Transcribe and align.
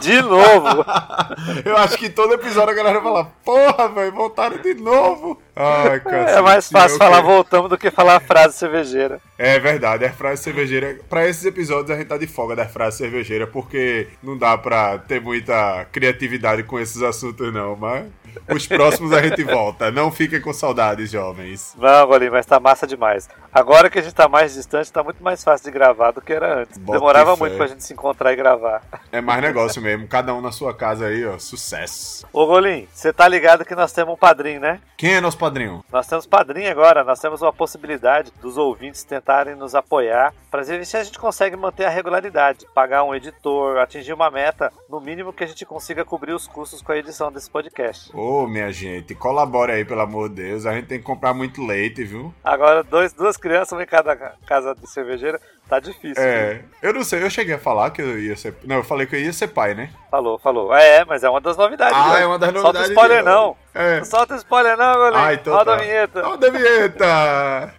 De 0.00 0.22
novo! 0.22 0.84
Eu 1.64 1.76
acho 1.76 1.96
que 1.96 2.08
todo 2.08 2.34
episódio 2.34 2.70
a 2.70 2.74
galera 2.74 3.00
fala, 3.00 3.24
porra, 3.44 3.88
velho, 3.88 4.12
voltaram 4.12 4.58
de 4.58 4.74
novo! 4.74 5.40
Ai, 5.54 6.00
cacete, 6.00 6.38
é 6.38 6.40
mais 6.42 6.70
fácil 6.70 6.98
falar 6.98 7.22
voltamos 7.22 7.70
do 7.70 7.78
que 7.78 7.90
falar 7.90 8.16
a 8.16 8.20
frase 8.20 8.58
cervejeira. 8.58 9.20
É 9.38 9.58
verdade, 9.58 10.04
é 10.04 10.10
frase 10.10 10.42
cervejeira. 10.42 10.98
Pra 11.08 11.26
esses 11.26 11.44
episódios 11.44 11.90
a 11.90 11.96
gente 11.96 12.08
tá 12.08 12.18
de 12.18 12.26
folga 12.26 12.54
da 12.54 12.66
frase 12.66 12.98
cervejeira, 12.98 13.46
porque 13.46 14.08
não 14.22 14.36
dá 14.36 14.58
pra 14.58 14.98
ter 14.98 15.20
muita 15.20 15.86
criatividade 15.90 16.62
com 16.62 16.78
esses 16.78 17.02
assuntos, 17.02 17.52
não, 17.52 17.74
mas. 17.76 18.06
Os 18.48 18.66
próximos 18.66 19.12
a 19.12 19.22
gente 19.22 19.42
volta. 19.44 19.90
Não 19.90 20.10
fiquem 20.10 20.40
com 20.40 20.52
saudades, 20.52 21.10
jovens. 21.10 21.74
Não, 21.78 22.06
Golim, 22.06 22.30
mas 22.30 22.46
tá 22.46 22.58
massa 22.60 22.86
demais. 22.86 23.28
Agora 23.52 23.88
que 23.88 23.98
a 23.98 24.02
gente 24.02 24.14
tá 24.14 24.28
mais 24.28 24.54
distante, 24.54 24.92
tá 24.92 25.02
muito 25.02 25.22
mais 25.22 25.42
fácil 25.42 25.64
de 25.64 25.70
gravar 25.70 26.10
do 26.10 26.20
que 26.20 26.32
era 26.32 26.60
antes. 26.62 26.78
Bota 26.78 26.98
Demorava 26.98 27.36
muito 27.36 27.56
pra 27.56 27.66
gente 27.66 27.82
se 27.82 27.92
encontrar 27.92 28.32
e 28.32 28.36
gravar. 28.36 28.82
É 29.10 29.20
mais 29.20 29.40
negócio 29.40 29.80
mesmo. 29.80 30.06
Cada 30.06 30.34
um 30.34 30.40
na 30.40 30.52
sua 30.52 30.74
casa 30.74 31.06
aí, 31.06 31.24
ó. 31.26 31.38
Sucesso. 31.38 32.26
Ô, 32.32 32.46
Golim, 32.46 32.86
você 32.92 33.12
tá 33.12 33.26
ligado 33.26 33.64
que 33.64 33.74
nós 33.74 33.92
temos 33.92 34.14
um 34.14 34.16
padrinho, 34.16 34.60
né? 34.60 34.80
Quem 34.96 35.14
é 35.14 35.20
nosso 35.20 35.38
padrinho? 35.38 35.84
Nós 35.92 36.06
temos 36.06 36.26
padrinho 36.26 36.70
agora. 36.70 37.04
Nós 37.04 37.20
temos 37.20 37.42
uma 37.42 37.52
possibilidade 37.52 38.32
dos 38.40 38.56
ouvintes 38.56 39.04
tentarem 39.04 39.54
nos 39.54 39.74
apoiar 39.74 40.34
para 40.50 40.62
ver 40.62 40.86
se 40.86 40.96
a 40.96 41.04
gente 41.04 41.18
consegue 41.18 41.56
manter 41.56 41.84
a 41.84 41.90
regularidade, 41.90 42.66
pagar 42.74 43.04
um 43.04 43.14
editor, 43.14 43.78
atingir 43.78 44.12
uma 44.12 44.30
meta, 44.30 44.72
no 44.88 45.00
mínimo 45.00 45.32
que 45.32 45.44
a 45.44 45.46
gente 45.46 45.66
consiga 45.66 46.04
cobrir 46.04 46.32
os 46.32 46.46
custos 46.46 46.80
com 46.80 46.92
a 46.92 46.96
edição 46.96 47.30
desse 47.30 47.50
podcast. 47.50 48.10
Ô, 48.16 48.25
oh, 48.26 48.46
minha 48.48 48.72
gente, 48.72 49.14
colabore 49.14 49.72
aí, 49.72 49.84
pelo 49.84 50.00
amor 50.00 50.28
de 50.28 50.36
Deus. 50.36 50.66
A 50.66 50.72
gente 50.74 50.86
tem 50.86 50.98
que 50.98 51.04
comprar 51.04 51.32
muito 51.32 51.64
leite, 51.64 52.04
viu? 52.04 52.34
Agora, 52.42 52.82
dois, 52.82 53.12
duas 53.12 53.36
crianças 53.36 53.80
em 53.80 53.86
cada 53.86 54.16
casa 54.46 54.74
de 54.74 54.88
cervejeira, 54.88 55.40
tá 55.68 55.78
difícil. 55.78 56.22
É, 56.22 56.54
viu? 56.54 56.64
eu 56.82 56.92
não 56.94 57.04
sei, 57.04 57.22
eu 57.22 57.30
cheguei 57.30 57.54
a 57.54 57.58
falar 57.58 57.90
que 57.90 58.02
eu 58.02 58.18
ia 58.18 58.36
ser. 58.36 58.54
Não, 58.64 58.76
eu 58.76 58.84
falei 58.84 59.06
que 59.06 59.16
eu 59.16 59.20
ia 59.20 59.32
ser 59.32 59.48
pai, 59.48 59.74
né? 59.74 59.90
Falou, 60.10 60.38
falou. 60.38 60.74
É, 60.74 61.04
mas 61.04 61.22
é 61.22 61.30
uma 61.30 61.40
das 61.40 61.56
novidades. 61.56 61.96
Ah, 61.96 62.14
né? 62.14 62.22
é 62.22 62.26
uma 62.26 62.38
das 62.38 62.52
novidades. 62.52 62.86
Solta 62.86 62.92
spoiler, 62.92 63.24
não. 63.24 63.56
É. 63.74 63.98
Não 63.98 64.04
solta 64.04 64.36
spoiler, 64.36 64.76
não, 64.76 64.94
goleiro. 64.94 65.16
Ah, 65.16 65.34
então 65.34 65.54
Roda 65.54 65.72
tá. 65.72 65.76
a 65.76 65.80
vinheta. 65.80 66.22
Roda 66.22 66.46
a 66.46 66.50
vinheta. 66.50 67.74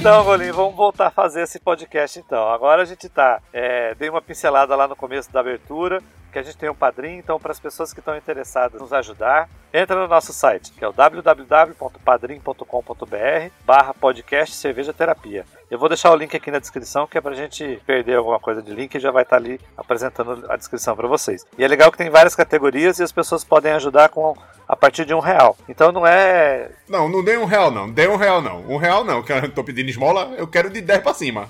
Então, 0.00 0.24
Golim, 0.24 0.50
vamos 0.50 0.74
voltar 0.74 1.08
a 1.08 1.10
fazer 1.10 1.42
esse 1.42 1.60
podcast 1.60 2.18
então. 2.18 2.48
Agora 2.48 2.80
a 2.80 2.84
gente 2.86 3.06
tá. 3.06 3.38
É, 3.52 3.94
dei 3.96 4.08
uma 4.08 4.22
pincelada 4.22 4.74
lá 4.74 4.88
no 4.88 4.96
começo 4.96 5.30
da 5.30 5.40
abertura, 5.40 6.02
que 6.30 6.38
a 6.38 6.42
gente 6.42 6.56
tem 6.56 6.70
um 6.70 6.74
padrinho, 6.74 7.18
então 7.18 7.38
para 7.38 7.52
as 7.52 7.60
pessoas 7.60 7.92
que 7.92 8.00
estão 8.00 8.16
interessadas 8.16 8.78
em 8.78 8.82
nos 8.82 8.92
ajudar, 8.92 9.48
entra 9.72 9.96
no 9.96 10.08
nosso 10.08 10.32
site, 10.32 10.72
que 10.72 10.84
é 10.84 10.88
o 10.88 10.92
www.padrim.com.br 10.92 13.50
barra 13.64 13.94
podcast 13.94 14.54
cerveja 14.54 14.92
terapia. 14.92 15.44
Eu 15.70 15.78
vou 15.78 15.88
deixar 15.88 16.10
o 16.10 16.16
link 16.16 16.36
aqui 16.36 16.50
na 16.50 16.58
descrição, 16.58 17.06
que 17.06 17.16
é 17.16 17.20
pra 17.20 17.34
gente 17.34 17.80
perder 17.86 18.16
alguma 18.16 18.40
coisa 18.40 18.62
de 18.62 18.74
link 18.74 18.94
e 18.94 19.00
já 19.00 19.10
vai 19.10 19.22
estar 19.22 19.36
tá 19.36 19.42
ali 19.42 19.60
apresentando 19.76 20.46
a 20.48 20.56
descrição 20.56 20.96
para 20.96 21.06
vocês. 21.06 21.46
E 21.56 21.64
é 21.64 21.68
legal 21.68 21.92
que 21.92 21.98
tem 21.98 22.10
várias 22.10 22.34
categorias 22.34 22.98
e 22.98 23.02
as 23.02 23.12
pessoas 23.12 23.44
podem 23.44 23.72
ajudar 23.72 24.08
com 24.08 24.36
a 24.66 24.76
partir 24.76 25.04
de 25.04 25.14
um 25.14 25.20
real. 25.20 25.56
Então 25.68 25.92
não 25.92 26.06
é. 26.06 26.70
Não, 26.88 27.08
não 27.08 27.24
dê 27.24 27.36
um 27.36 27.44
real 27.44 27.70
não, 27.70 27.90
dê 27.90 28.08
um 28.08 28.16
real 28.16 28.40
não. 28.40 28.60
Um 28.68 28.76
real 28.76 29.04
não, 29.04 29.22
que 29.22 29.32
eu 29.32 29.52
tô 29.52 29.64
pedindo 29.64 29.90
esmola, 29.90 30.34
eu 30.36 30.46
quero 30.46 30.70
de 30.70 30.80
10 30.80 31.02
para 31.02 31.14
cima. 31.14 31.48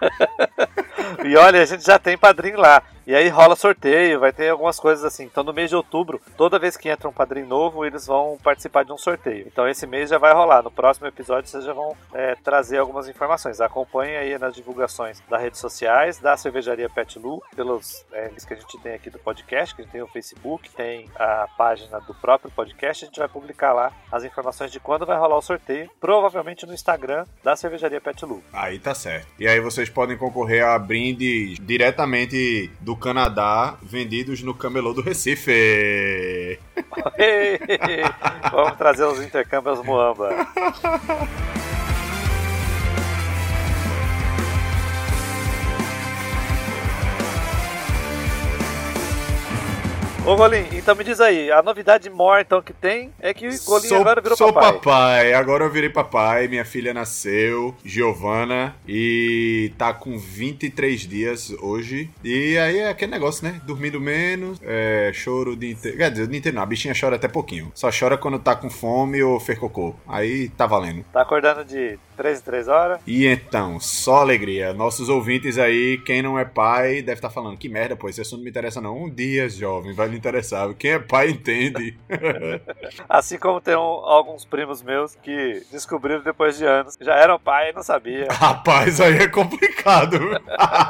e 1.24 1.36
olha, 1.36 1.62
a 1.62 1.64
gente 1.64 1.84
já 1.84 1.98
tem 1.98 2.16
padrinho 2.16 2.58
lá. 2.58 2.82
E 3.08 3.14
aí 3.14 3.26
rola 3.30 3.56
sorteio, 3.56 4.20
vai 4.20 4.34
ter 4.34 4.50
algumas 4.50 4.78
coisas 4.78 5.02
assim. 5.02 5.24
Então 5.24 5.42
no 5.42 5.50
mês 5.50 5.70
de 5.70 5.74
outubro, 5.74 6.20
toda 6.36 6.58
vez 6.58 6.76
que 6.76 6.90
entra 6.90 7.08
um 7.08 7.12
padrinho 7.12 7.46
novo, 7.46 7.82
eles 7.82 8.06
vão 8.06 8.36
participar 8.44 8.84
de 8.84 8.92
um 8.92 8.98
sorteio. 8.98 9.46
Então 9.46 9.66
esse 9.66 9.86
mês 9.86 10.10
já 10.10 10.18
vai 10.18 10.34
rolar. 10.34 10.62
No 10.62 10.70
próximo 10.70 11.06
episódio 11.06 11.48
vocês 11.48 11.64
já 11.64 11.72
vão 11.72 11.96
é, 12.12 12.34
trazer 12.34 12.76
algumas 12.76 13.08
informações. 13.08 13.62
Acompanhe 13.62 14.14
aí 14.14 14.38
nas 14.38 14.54
divulgações 14.54 15.22
das 15.26 15.40
redes 15.40 15.58
sociais, 15.58 16.18
da 16.18 16.36
cervejaria 16.36 16.90
Pet 16.90 17.18
Lu, 17.18 17.42
pelos 17.56 18.04
é, 18.12 18.26
links 18.26 18.44
que 18.44 18.52
a 18.52 18.56
gente 18.58 18.78
tem 18.80 18.92
aqui 18.92 19.08
do 19.08 19.18
podcast, 19.18 19.74
que 19.74 19.80
a 19.80 19.84
gente 19.86 19.92
tem 19.92 20.02
o 20.02 20.08
Facebook, 20.08 20.68
tem 20.72 21.08
a 21.16 21.48
página 21.56 22.00
do 22.00 22.12
próprio 22.12 22.50
podcast. 22.50 23.06
A 23.06 23.08
gente 23.08 23.20
vai 23.20 23.28
publicar 23.28 23.72
lá 23.72 23.90
as 24.12 24.22
informações 24.22 24.70
de 24.70 24.80
quando 24.80 25.06
vai 25.06 25.16
rolar 25.16 25.38
o 25.38 25.40
sorteio, 25.40 25.90
provavelmente 25.98 26.66
no 26.66 26.74
Instagram 26.74 27.24
da 27.42 27.56
cervejaria 27.56 28.02
Pet 28.02 28.22
Lu. 28.26 28.42
Aí 28.52 28.78
tá 28.78 28.94
certo. 28.94 29.28
E 29.38 29.48
aí 29.48 29.60
vocês 29.60 29.88
podem 29.88 30.18
concorrer 30.18 30.62
a 30.62 30.78
brindes 30.78 31.56
diretamente 31.58 32.70
do 32.82 32.97
Canadá 32.98 33.76
vendidos 33.82 34.42
no 34.42 34.52
camelô 34.54 34.92
do 34.92 35.00
Recife. 35.00 36.58
Vamos 38.52 38.76
trazer 38.76 39.04
os 39.04 39.22
intercâmbios 39.22 39.82
Moamba. 39.84 40.30
Ô 50.28 50.36
Golim, 50.36 50.66
então 50.74 50.94
me 50.94 51.02
diz 51.02 51.22
aí, 51.22 51.50
a 51.50 51.62
novidade 51.62 52.10
maior 52.10 52.38
então 52.38 52.60
que 52.60 52.74
tem 52.74 53.10
é 53.18 53.32
que 53.32 53.48
o 53.48 53.64
Golim 53.64 53.88
sou, 53.88 54.00
agora 54.02 54.20
virou 54.20 54.36
sou 54.36 54.52
papai. 54.52 54.72
Sou 54.72 54.80
papai, 54.80 55.32
agora 55.32 55.64
eu 55.64 55.70
virei 55.70 55.88
papai, 55.88 56.46
minha 56.48 56.66
filha 56.66 56.92
nasceu, 56.92 57.74
Giovana, 57.82 58.76
e 58.86 59.72
tá 59.78 59.94
com 59.94 60.18
23 60.18 61.00
dias 61.00 61.50
hoje. 61.62 62.10
E 62.22 62.58
aí 62.58 62.80
é 62.80 62.90
aquele 62.90 63.10
negócio, 63.10 63.42
né? 63.42 63.58
Dormindo 63.64 63.98
menos, 63.98 64.60
é, 64.62 65.10
choro 65.14 65.56
de 65.56 65.70
inteiro. 65.70 65.96
Quer 65.96 66.10
dizer, 66.10 66.24
o 66.24 66.28
dia 66.28 66.38
inteiro 66.38 66.56
não, 66.56 66.62
a 66.62 66.66
bichinha 66.66 66.92
chora 66.92 67.16
até 67.16 67.26
pouquinho. 67.26 67.72
Só 67.74 67.88
chora 67.90 68.18
quando 68.18 68.38
tá 68.38 68.54
com 68.54 68.68
fome 68.68 69.22
ou 69.22 69.40
fez 69.40 69.58
cocô. 69.58 69.94
Aí 70.06 70.50
tá 70.50 70.66
valendo. 70.66 71.06
Tá 71.10 71.22
acordando 71.22 71.64
de 71.64 71.98
3 72.18 72.40
em 72.40 72.42
3 72.42 72.68
horas? 72.68 73.00
E 73.06 73.26
então, 73.26 73.80
só 73.80 74.16
alegria. 74.16 74.74
Nossos 74.74 75.08
ouvintes 75.08 75.56
aí, 75.56 75.96
quem 76.04 76.20
não 76.20 76.38
é 76.38 76.44
pai, 76.44 77.00
deve 77.00 77.14
estar 77.14 77.28
tá 77.28 77.34
falando, 77.34 77.56
que 77.56 77.68
merda, 77.68 77.96
pô, 77.96 78.10
esse 78.10 78.20
assunto 78.20 78.40
não 78.40 78.44
me 78.44 78.50
interessa 78.50 78.78
não. 78.78 79.04
Um 79.04 79.08
dia, 79.08 79.48
jovem, 79.48 79.94
vai 79.94 80.17
lhe 80.18 80.28
interessar. 80.28 80.74
Quem 80.74 80.92
é 80.92 80.98
pai 80.98 81.30
entende. 81.30 81.96
assim 83.08 83.38
como 83.38 83.60
tem 83.60 83.76
um, 83.76 83.80
alguns 83.80 84.44
primos 84.44 84.82
meus 84.82 85.14
que 85.14 85.62
descobriram 85.70 86.20
depois 86.20 86.58
de 86.58 86.64
anos. 86.64 86.96
Já 87.00 87.14
eram 87.14 87.38
pai 87.38 87.70
e 87.70 87.72
não 87.72 87.82
sabia. 87.82 88.26
Rapaz, 88.30 89.00
aí 89.00 89.18
é 89.18 89.28
complicado. 89.28 90.18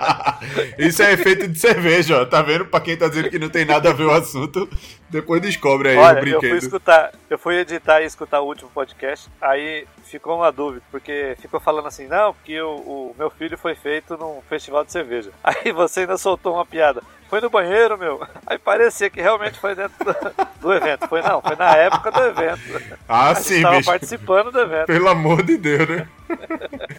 Isso 0.79 1.03
é 1.03 1.13
efeito 1.13 1.47
de 1.47 1.59
cerveja, 1.59 2.23
ó. 2.23 2.25
Tá 2.25 2.43
vendo? 2.43 2.67
Pra 2.67 2.81
quem 2.81 2.97
tá 2.97 3.09
dizendo 3.09 3.31
que 3.31 3.39
não 3.39 3.51
tem 3.51 3.65
nada 3.65 3.91
a 3.91 3.93
ver 3.93 4.05
o 4.05 4.11
assunto, 4.11 4.69
depois 5.11 5.43
descobre 5.43 5.91
aí 5.91 5.97
Olha, 5.97 6.19
o 6.19 6.21
brinquedo. 6.21 6.45
Eu 6.45 6.51
fui 6.51 6.59
escutar, 6.59 7.13
eu 7.29 7.39
fui 7.39 7.57
editar 7.57 8.01
e 8.01 8.07
escutar 8.07 8.41
o 8.41 8.47
último 8.47 8.71
podcast, 8.71 9.29
aí 9.41 9.87
ficou 10.05 10.37
uma 10.37 10.51
dúvida, 10.51 10.83
porque 10.91 11.37
ficou 11.41 11.61
falando 11.61 11.87
assim, 11.87 12.07
não, 12.07 12.33
porque 12.33 12.59
o, 12.61 12.77
o 12.77 13.15
meu 13.19 13.31
filho 13.31 13.59
foi 13.59 13.75
feito 13.75 14.17
num 14.17 14.41
festival 14.49 14.85
de 14.85 14.93
cerveja. 14.93 15.31
Aí 15.45 15.73
você 15.73 16.01
ainda 16.01 16.17
soltou 16.17 16.55
uma 16.55 16.65
piada 16.65 17.03
foi 17.29 17.41
no 17.41 17.51
banheiro, 17.51 17.99
meu. 17.99 18.27
Aí 18.47 18.59
parecia 18.59 19.11
que 19.11 19.21
realmente 19.21 19.59
foi 19.59 19.75
dentro 19.75 19.97
do, 20.05 20.15
do 20.61 20.73
evento. 20.73 21.07
Foi 21.09 21.23
não, 21.23 21.41
foi 21.41 21.57
na 21.57 21.77
época 21.77 22.11
do 22.11 22.21
evento. 22.21 22.61
Ah, 23.09 23.35
sim, 23.35 23.57
estava 23.57 23.77
bicho. 23.77 23.91
participando 23.91 24.51
do 24.51 24.61
evento. 24.61 24.87
Pelo 24.87 25.09
amor 25.09 25.43
de 25.43 25.57
Deus, 25.57 25.89
né? 25.89 26.09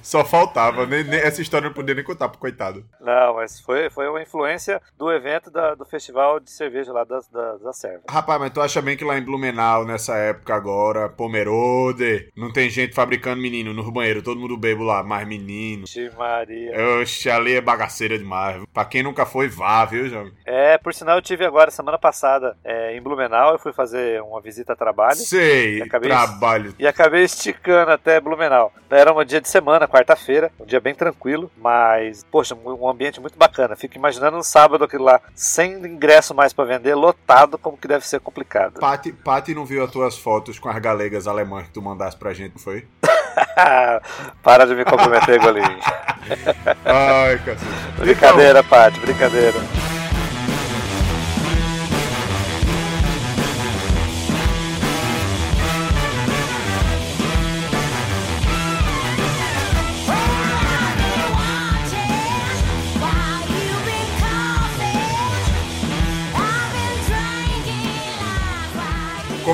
Só 0.01 0.23
faltava, 0.23 0.85
nem, 0.85 1.03
nem, 1.03 1.19
essa 1.19 1.41
história 1.41 1.67
não 1.67 1.73
podia 1.73 1.95
nem 1.95 2.03
contar 2.03 2.29
pro 2.29 2.39
coitado. 2.39 2.85
Não, 2.99 3.35
mas 3.35 3.59
foi, 3.59 3.89
foi 3.89 4.07
uma 4.07 4.21
influência 4.21 4.81
do 4.97 5.11
evento 5.11 5.51
da, 5.51 5.75
do 5.75 5.85
festival 5.85 6.39
de 6.39 6.51
cerveja 6.51 6.91
lá 6.91 7.03
da, 7.03 7.19
da, 7.31 7.57
da 7.57 7.73
Serva. 7.73 8.03
Rapaz, 8.09 8.39
mas 8.39 8.51
tu 8.51 8.61
acha 8.61 8.81
bem 8.81 8.97
que 8.97 9.03
lá 9.03 9.17
em 9.17 9.23
Blumenau, 9.23 9.85
nessa 9.85 10.15
época 10.15 10.53
agora, 10.55 11.09
Pomerode, 11.09 12.29
não 12.35 12.51
tem 12.51 12.69
gente 12.69 12.93
fabricando 12.93 13.41
menino 13.41 13.73
no 13.73 13.91
banheiro, 13.91 14.21
todo 14.21 14.39
mundo 14.39 14.57
bebo 14.57 14.83
lá, 14.83 15.03
mais 15.03 15.27
menino. 15.27 15.83
Oxi, 15.83 16.11
Maria. 16.17 16.99
Oxe, 17.01 17.29
ali 17.29 17.55
é 17.55 17.61
bagaceira 17.61 18.17
demais. 18.17 18.63
Pra 18.73 18.85
quem 18.85 19.03
nunca 19.03 19.25
foi, 19.25 19.47
vá, 19.47 19.85
viu, 19.85 20.07
João? 20.07 20.31
É, 20.45 20.77
por 20.77 20.93
sinal, 20.93 21.17
eu 21.17 21.21
tive 21.21 21.45
agora, 21.45 21.71
semana 21.71 21.97
passada, 21.97 22.57
é, 22.63 22.95
em 22.95 23.01
Blumenau, 23.01 23.53
eu 23.53 23.59
fui 23.59 23.73
fazer 23.73 24.21
uma 24.21 24.41
visita 24.41 24.73
a 24.73 24.75
trabalho. 24.75 25.15
Sei, 25.15 25.81
e 25.81 25.89
trabalho. 25.89 26.73
E 26.77 26.87
acabei 26.87 27.23
esticando 27.23 27.91
até 27.91 28.19
Blumenau. 28.19 28.71
Era 28.89 29.13
um 29.13 29.23
dia 29.23 29.41
de 29.41 29.47
semana, 29.47 29.87
quarta-feira, 29.89 30.51
um 30.59 30.65
dia 30.65 30.79
bem 30.79 30.95
tranquilo, 30.95 31.51
mas, 31.57 32.25
poxa, 32.31 32.55
um 32.55 32.87
ambiente 32.87 33.19
muito 33.19 33.37
bacana. 33.37 33.75
Fico 33.75 33.97
imaginando 33.97 34.37
um 34.37 34.43
sábado 34.43 34.83
aquilo 34.83 35.03
lá, 35.03 35.19
sem 35.33 35.73
ingresso 35.73 36.33
mais 36.33 36.53
para 36.53 36.65
vender, 36.65 36.95
lotado, 36.95 37.57
como 37.57 37.77
que 37.77 37.87
deve 37.87 38.07
ser 38.07 38.19
complicado. 38.19 38.79
Pati, 38.79 39.11
Pati 39.11 39.53
não 39.53 39.65
viu 39.65 39.83
as 39.83 39.91
tuas 39.91 40.17
fotos 40.17 40.59
com 40.59 40.69
as 40.69 40.79
galegas 40.79 41.27
alemãs 41.27 41.67
que 41.67 41.73
tu 41.73 41.81
mandasse 41.81 42.15
pra 42.15 42.33
gente, 42.33 42.53
não 42.53 42.61
foi? 42.61 42.87
Para 44.43 44.65
de 44.65 44.75
me 44.75 44.85
comprometer, 44.85 45.39
Golinho. 45.41 45.79
Ai, 46.85 47.37
cacete. 47.39 47.65
Brincadeira, 47.97 48.59
então... 48.59 48.69
Pati, 48.69 48.99
brincadeira. 48.99 49.78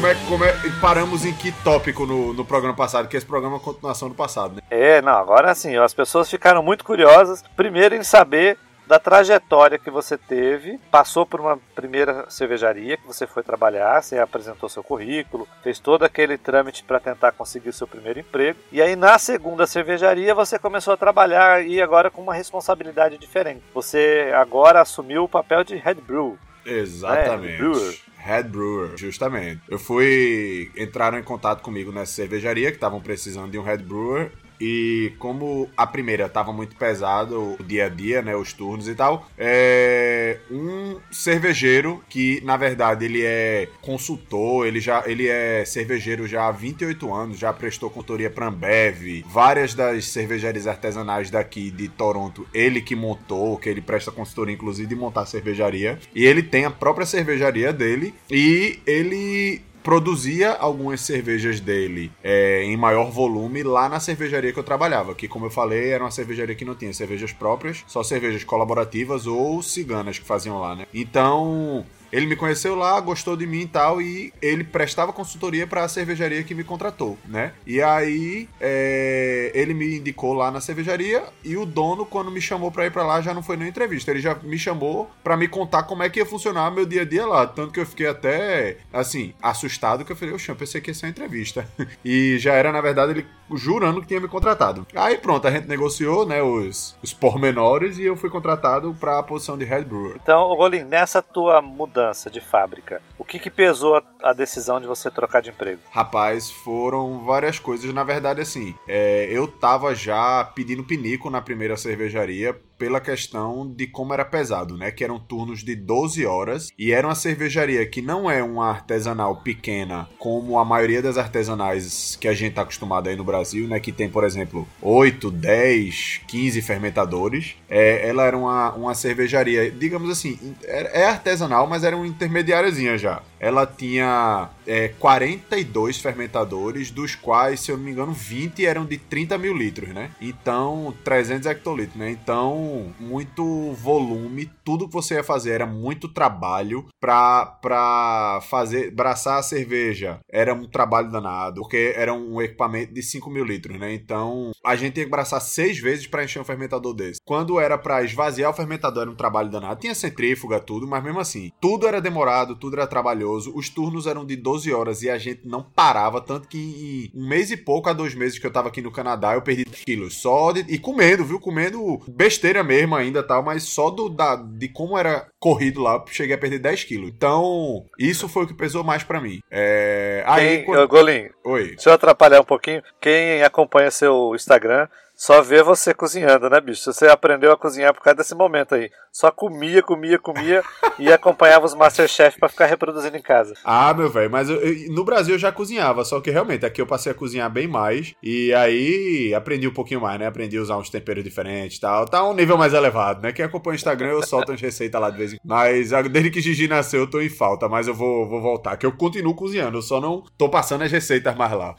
Como 0.06 0.12
é, 0.12 0.16
como 0.28 0.44
é, 0.44 0.54
paramos 0.80 1.25
em 1.25 1.34
que 1.34 1.52
tópico 1.63 2.06
no, 2.06 2.31
no 2.31 2.46
programa 2.46 2.75
passado? 2.75 3.07
Que 3.07 3.18
esse 3.18 3.25
programa 3.25 3.56
é 3.56 3.57
uma 3.57 3.63
continuação 3.63 4.07
do 4.07 4.13
passado, 4.13 4.56
né? 4.56 4.62
É, 4.69 5.02
não, 5.02 5.13
agora 5.13 5.56
sim, 5.56 5.75
as 5.78 5.96
pessoas 5.96 6.30
ficaram 6.30 6.62
muito 6.62 6.84
curiosas, 6.84 7.44
primeiro 7.56 7.96
em 7.96 8.04
saber 8.04 8.57
da 8.86 9.00
trajetória 9.00 9.80
que 9.80 9.90
você 9.90 10.16
teve, 10.16 10.80
passou 10.92 11.25
por 11.25 11.42
uma 11.42 11.57
primeira 11.74 12.30
cervejaria 12.30 12.98
que 12.98 13.07
você 13.07 13.25
foi 13.25 13.42
trabalhar, 13.42 14.00
você 14.00 14.19
apresentou 14.19 14.69
seu 14.69 14.84
currículo, 14.84 15.48
fez 15.63 15.80
todo 15.80 16.04
aquele 16.04 16.38
trâmite 16.38 16.84
para 16.84 17.00
tentar 17.00 17.31
conseguir 17.31 17.74
seu 17.74 17.88
primeiro 17.88 18.19
emprego, 18.19 18.60
e 18.72 18.84
aí 18.84 18.96
na 18.96 19.18
segunda 19.18 19.66
cervejaria 19.66 20.36
você 20.36 20.60
começou 20.60 20.94
a 20.94 20.98
trabalhar 20.98 21.66
e 21.66 21.81
agora 21.81 22.12
com 22.12 22.22
uma 22.22 22.36
responsabilidade 22.36 23.18
diferente. 23.18 23.63
Você 23.74 24.31
agora 24.36 24.81
assumiu 24.81 25.24
o 25.24 25.30
papel 25.30 25.63
de 25.63 25.75
head 25.78 26.00
brew. 26.00 26.38
Exatamente. 26.66 27.58
Head 27.58 27.58
brewer. 27.58 27.96
Head 28.26 28.50
Brewer, 28.50 28.98
justamente. 28.98 29.62
Eu 29.70 29.78
fui. 29.78 30.72
Entraram 30.76 31.20
em 31.20 31.24
contato 31.24 31.62
comigo 31.62 31.92
nessa 31.92 32.12
cervejaria 32.12 32.72
que 32.72 32.78
estavam 32.78 33.00
precisando 33.00 33.52
de 33.52 33.60
um 33.60 33.62
Head 33.62 33.84
Brewer 33.84 34.32
e 34.60 35.13
como 35.19 35.69
a 35.75 35.86
primeira 35.86 36.30
tava 36.30 36.52
muito 36.54 36.75
pesado, 36.75 37.56
o 37.60 37.63
dia 37.63 37.86
a 37.86 37.90
dia, 37.90 38.22
né? 38.22 38.36
Os 38.36 38.54
turnos 38.54 38.88
e 38.88 38.96
tal, 38.96 39.30
é 39.38 40.38
um 40.52 40.98
cervejeiro 41.12 42.04
que, 42.10 42.42
na 42.44 42.57
verdade, 42.57 43.06
ele 43.06 43.24
é 43.24 43.68
consultor, 43.81 44.68
ele 44.68 44.80
já 44.80 45.04
ele 45.06 45.28
é 45.28 45.63
cervejeiro 45.66 46.28
já 46.28 46.48
há 46.48 46.52
28 46.52 47.13
anos, 47.13 47.38
já 47.38 47.52
prestou 47.54 47.90
consultoria 47.90 48.30
para 48.30 48.48
Ambev, 48.48 49.24
várias 49.28 49.74
das 49.74 50.06
cervejarias 50.06 50.68
artesanais 50.68 51.30
daqui 51.30 51.72
de 51.72 51.88
Toronto, 51.88 52.48
ele 52.54 52.81
que 52.81 52.96
montou, 52.96 53.57
que 53.57 53.69
ele 53.69 53.81
presta 53.81 54.12
consultoria, 54.12 54.54
inclusive, 54.54 54.88
de 54.88 54.96
montar 54.96 55.25
cervejaria. 55.25 56.00
E 56.13 56.25
ele 56.25 56.44
tem 56.44 56.66
a 56.66 56.72
própria 56.72 57.06
cervejaria 57.06 57.74
dele 57.74 58.13
e 58.30 58.80
ele 58.86 59.62
produzia 59.86 60.52
algumas 60.54 61.00
cervejas 61.02 61.60
dele 61.60 62.12
é, 62.24 62.64
em 62.64 62.76
maior 62.76 63.12
volume 63.12 63.62
lá 63.62 63.88
na 63.88 64.00
cervejaria 64.00 64.52
que 64.52 64.58
eu 64.58 64.64
trabalhava, 64.64 65.14
que 65.14 65.28
como 65.28 65.46
eu 65.46 65.52
falei, 65.52 65.90
era 65.90 66.04
uma 66.04 66.10
cervejaria 66.10 66.56
que 66.56 66.66
não 66.66 66.74
tinha 66.74 66.92
cervejas 66.92 67.32
próprias, 67.32 67.84
só 67.86 68.02
cervejas 68.02 68.44
colaborativas 68.44 69.28
ou 69.28 69.62
ciganas 69.62 70.18
que 70.18 70.26
faziam 70.26 70.60
lá, 70.60 70.76
né? 70.76 70.88
Então, 70.92 71.86
ele 72.16 72.28
me 72.28 72.36
conheceu 72.38 72.76
lá, 72.76 72.98
gostou 73.02 73.36
de 73.36 73.46
mim 73.46 73.64
e 73.64 73.68
tal, 73.68 74.02
e 74.02 74.32
ele 74.42 74.64
prestava 74.64 75.12
consultoria 75.12 75.68
para 75.68 75.84
a 75.84 75.88
cervejaria 75.90 76.44
que 76.44 76.56
me 76.56 76.64
contratou, 76.64 77.18
né? 77.26 77.52
E 77.68 77.82
aí 77.82 78.48
é, 78.62 79.52
ele 79.54 79.74
me 79.74 79.98
indicou 79.98 80.32
lá 80.34 80.50
na 80.50 80.62
cervejaria 80.62 81.26
e 81.44 81.58
o 81.58 81.66
dono, 81.66 82.06
quando 82.06 82.32
me 82.32 82.40
chamou 82.40 82.72
para 82.72 82.86
ir 82.86 82.92
para 82.92 83.04
lá, 83.04 83.20
já 83.20 83.34
não 83.34 83.44
foi 83.44 83.58
nem 83.58 83.68
entrevista. 83.68 84.12
Ele 84.12 84.22
já 84.22 84.34
me 84.34 84.58
chamou 84.58 85.12
para 85.22 85.36
me 85.36 85.50
contar 85.50 85.84
como 85.84 86.04
é 86.04 86.10
que 86.10 86.20
ia 86.20 86.26
funcionar 86.26 86.72
meu 86.72 86.86
dia 86.86 87.02
a 87.02 87.06
dia 87.06 87.26
lá. 87.26 87.46
Tanto 87.46 87.74
que 87.74 87.82
eu 87.82 87.86
fiquei 87.86 88.08
até, 88.08 88.78
assim, 88.94 89.34
assustado, 89.42 90.06
que 90.06 90.12
eu 90.14 90.16
falei, 90.16 90.34
oxe, 90.34 90.48
eu 90.48 90.56
pensei 90.56 90.80
que 90.80 90.92
ia 90.92 90.94
ser 90.94 91.08
uma 91.08 91.10
entrevista. 91.10 91.68
e 92.04 92.38
já 92.40 92.54
era, 92.54 92.72
na 92.72 92.80
verdade, 92.80 93.12
ele 93.12 93.26
jurando 93.53 94.01
que 94.01 94.07
tinha 94.07 94.19
me 94.19 94.27
contratado. 94.27 94.86
Aí 94.95 95.18
pronto, 95.18 95.47
a 95.47 95.51
gente 95.51 95.68
negociou, 95.68 96.25
né, 96.25 96.42
os, 96.42 96.97
os 97.01 97.13
pormenores 97.13 97.97
e 97.97 98.03
eu 98.03 98.15
fui 98.15 98.30
contratado 98.30 98.95
para 99.00 99.19
a 99.19 99.24
posição 99.24 99.57
de 99.57 99.65
head 99.65 99.86
brewer. 99.86 100.18
Então, 100.21 100.53
Rolim, 100.53 100.83
nessa 100.83 101.21
tua 101.21 101.62
mudança 101.62 102.30
de 102.30 102.42
fábrica, 102.42 103.01
o 103.18 103.24
que, 103.24 103.39
que 103.39 103.50
pesou 103.50 103.95
a, 103.95 104.03
a, 104.24 104.33
decisão 104.33 104.80
de 104.80 104.88
você 104.88 105.09
trocar 105.12 105.42
de 105.42 105.50
emprego? 105.50 105.81
Rapaz, 105.92 106.50
foram 106.50 107.24
várias 107.25 107.59
coisas. 107.59 107.94
Na 107.94 108.03
verdade, 108.03 108.42
assim, 108.42 108.75
é, 108.88 109.27
eu 109.31 109.47
tava 109.47 109.94
já 109.94 110.44
pedindo 110.56 110.83
pinico 110.83 111.30
na 111.30 111.42
primeira 111.42 111.77
cervejaria 111.77 112.56
pela 112.77 113.00
questão 113.00 113.68
de 113.68 113.88
como 113.88 114.13
era 114.13 114.25
pesado, 114.25 114.77
né? 114.77 114.92
Que 114.92 115.04
eram 115.04 115.19
turnos 115.19 115.63
de 115.63 115.75
12 115.75 116.25
horas 116.25 116.69
e 116.77 116.92
era 116.92 117.07
uma 117.07 117.16
cervejaria 117.16 117.86
que 117.86 118.01
não 118.01 118.30
é 118.30 118.44
uma 118.44 118.69
artesanal 118.69 119.38
pequena 119.38 120.07
como 120.18 120.60
a 120.60 120.66
maioria 120.66 121.01
das 121.01 121.18
artesanais 121.18 122.18
que 122.19 122.27
a 122.27 122.33
gente 122.33 122.54
tá 122.54 122.62
acostumado 122.62 123.10
aí 123.10 123.16
no 123.16 123.24
Brasil, 123.24 123.68
né? 123.68 123.80
Que 123.80 123.92
tem, 123.92 124.10
por 124.10 124.24
exemplo, 124.24 124.68
8, 124.81 125.31
10, 125.31 126.22
15 126.27 126.62
fermentadores. 126.62 127.56
É, 127.69 128.07
ela 128.07 128.24
era 128.25 128.38
uma, 128.38 128.74
uma 128.74 128.95
cervejaria, 128.95 129.71
digamos 129.71 130.10
assim, 130.10 130.38
é, 130.63 131.01
é 131.01 131.06
artesanal, 131.06 131.68
mas 131.68 131.83
era 131.83 131.95
uma 131.95 132.07
intermediáriozinha 132.07 132.98
já 132.98 133.21
ela 133.40 133.66
tinha 133.66 134.50
é, 134.66 134.90
42 135.00 136.00
fermentadores, 136.00 136.92
dos 136.92 137.16
quais, 137.16 137.60
se 137.60 137.72
eu 137.72 137.78
não 137.78 137.84
me 137.84 137.92
engano, 137.92 138.14
20 138.14 138.66
eram 138.66 138.86
de 138.86 138.98
30 138.98 139.38
mil 139.38 139.56
litros, 139.56 139.90
né? 139.90 140.12
Então, 140.22 140.94
300 141.04 141.46
hectolitros, 141.48 141.98
né? 141.98 142.10
Então, 142.10 142.94
muito 143.00 143.74
volume, 143.74 144.50
tudo 144.64 144.88
que 144.88 144.94
você 144.94 145.16
ia 145.16 145.24
fazer 145.24 145.52
era 145.52 145.66
muito 145.66 146.08
trabalho 146.08 146.88
pra, 147.00 147.46
pra 147.46 148.40
fazer, 148.50 148.92
braçar 148.92 149.40
a 149.40 149.44
cerveja. 149.44 150.20
Era 150.31 150.54
um 150.54 150.68
trabalho 150.68 151.12
danado, 151.12 151.62
porque 151.62 151.94
era 151.96 152.14
um 152.14 152.42
equipamento 152.42 152.94
de 152.94 153.04
5 153.04 153.30
mil 153.30 153.46
litros, 153.46 153.80
né? 153.80 153.94
Então, 153.94 154.52
a 154.64 154.76
gente 154.76 154.94
tinha 154.94 155.06
que 155.06 155.12
braçar 155.12 155.42
seis 155.42 155.78
vezes 155.80 156.08
para 156.08 156.24
encher 156.24 156.40
um 156.40 156.46
fermentador 156.46 156.94
desse. 156.94 157.20
Quando 157.26 157.60
era 157.60 157.78
para 157.78 158.04
esvaziar 158.04 158.50
o 158.50 158.54
fermentador, 158.54 159.04
era 159.04 159.12
um 159.12 159.16
trabalho 159.16 159.50
danado. 159.50 159.80
Tinha 159.80 159.94
centrífuga, 159.94 160.60
tudo, 160.60 160.88
mas 160.88 161.04
mesmo 161.04 161.20
assim, 161.20 161.52
tudo 161.62 161.88
era 161.88 162.02
demorado, 162.02 162.56
tudo 162.56 162.76
era 162.76 162.88
trabalhoso 162.88 163.25
maravilhoso. 163.25 163.51
Os 163.56 163.69
turnos 163.69 164.07
eram 164.07 164.25
de 164.25 164.36
12 164.36 164.72
horas 164.74 165.01
e 165.01 165.10
a 165.10 165.18
gente 165.18 165.42
não 165.45 165.63
parava. 165.63 166.22
Tanto 166.22 166.48
que 166.48 167.12
em 167.13 167.19
um 167.19 167.27
mês 167.27 167.51
e 167.51 167.57
pouco 167.57 167.89
a 167.89 167.94
dois 167.94 168.13
meses 168.13 168.38
que 168.38 168.45
eu 168.45 168.51
tava 168.51 168.69
aqui 168.69 168.81
no 168.81 168.92
Canadá, 168.92 169.33
eu 169.33 169.42
perdi 169.42 169.66
quilos. 169.66 170.21
Só 170.21 170.52
de, 170.52 170.61
e 170.71 170.78
comendo, 170.78 171.26
viu? 171.26 171.40
Comendo 171.40 172.00
besteira 172.07 172.64
mesmo 172.64 172.95
ainda 172.95 173.23
tal, 173.23 173.44
mas 173.44 173.64
só 173.64 173.90
do, 173.90 174.09
da, 174.09 174.35
de 174.35 174.69
como 174.69 174.97
era 174.97 175.28
corrido 175.40 175.81
lá, 175.81 176.04
cheguei 176.07 176.35
a 176.35 176.40
perder 176.40 176.59
10 176.59 176.83
quilos. 176.83 177.11
Então, 177.16 177.85
isso 178.00 178.30
foi 178.30 178.44
o 178.44 178.47
que 178.47 178.54
pesou 178.54 178.83
mais 178.83 179.04
para 179.04 179.21
mim. 179.21 179.42
É... 179.50 180.23
Aí, 180.26 180.57
Quem, 180.57 180.66
quando... 180.66 180.88
Golim, 180.88 181.30
Oi. 181.44 181.69
deixa 181.69 181.90
eu 181.90 181.94
atrapalhar 181.94 182.42
um 182.42 182.45
pouquinho. 182.45 182.81
Quem 183.02 183.42
acompanha 183.44 183.92
seu 183.92 184.33
Instagram 184.35 184.88
só 185.16 185.42
vê 185.42 185.64
você 185.64 185.94
cozinhando, 185.94 186.50
né, 186.50 186.60
bicho? 186.60 186.92
Você 186.92 187.07
aprendeu 187.07 187.52
a 187.52 187.57
cozinhar 187.57 187.94
por 187.94 188.02
causa 188.02 188.18
desse 188.18 188.36
momento 188.36 188.76
aí. 188.76 188.92
Só 189.12 189.31
comia, 189.31 189.81
comia, 189.81 190.19
comia 190.19 190.62
e 191.00 191.12
acompanhava 191.12 191.66
os 191.66 191.74
Masterchef 191.74 192.38
para 192.38 192.50
ficar 192.50 192.66
reproduzindo 192.66 193.16
em 193.16 193.22
casa. 193.22 193.54
Ah, 193.64 193.94
meu 193.94 194.10
velho, 194.10 194.30
mas 194.30 194.50
eu, 194.50 194.57
eu, 194.57 194.92
no 194.94 195.06
Brasil 195.06 195.36
eu 195.36 195.40
já 195.40 195.52
cozinhava, 195.52 196.04
só 196.04 196.19
que 196.19 196.30
realmente 196.30 196.66
aqui 196.66 196.81
eu 196.81 196.86
passei 196.86 197.14
a 197.14 197.16
cozinhar 197.16 197.50
bem 197.50 197.66
mais 197.66 198.14
e 198.22 198.54
aí 198.54 199.34
aprendi 199.34 199.68
um 199.68 199.74
pouquinho 199.74 200.02
mais, 200.02 200.19
né? 200.19 200.28
Aprendi 200.28 200.57
a 200.57 200.62
usar 200.62 200.78
uns 200.78 200.90
temperos 200.90 201.24
diferentes 201.24 201.78
e 201.78 201.81
tal. 201.81 202.06
Tá 202.06 202.28
um 202.28 202.34
nível 202.34 202.57
mais 202.57 202.74
elevado, 202.74 203.22
né? 203.22 203.31
Quem 203.31 203.45
acompanha 203.45 203.74
o 203.74 203.76
Instagram 203.76 204.10
eu 204.10 204.24
solto 204.24 204.52
umas 204.52 204.60
receitas 204.60 205.00
lá 205.00 205.10
de 205.10 205.18
vez 205.18 205.34
em 205.34 205.38
quando. 205.38 205.50
Mas 205.50 205.92
desde 206.12 206.30
que 206.30 206.42
Gigi 206.42 206.68
nasceu 206.68 207.02
eu 207.02 207.10
tô 207.10 207.22
em 207.22 207.30
falta, 207.30 207.69
mas 207.69 207.88
eu 207.88 207.94
vou, 207.94 208.28
vou 208.28 208.42
voltar, 208.42 208.76
que 208.76 208.86
eu 208.86 208.92
continuo 208.92 209.34
cozinhando, 209.34 209.78
eu 209.78 209.81
só 209.81 210.02
não 210.02 210.24
tô 210.38 210.50
passando 210.50 210.84
as 210.84 210.92
receitas 210.92 211.34
mais 211.36 211.54
lá. 211.54 211.74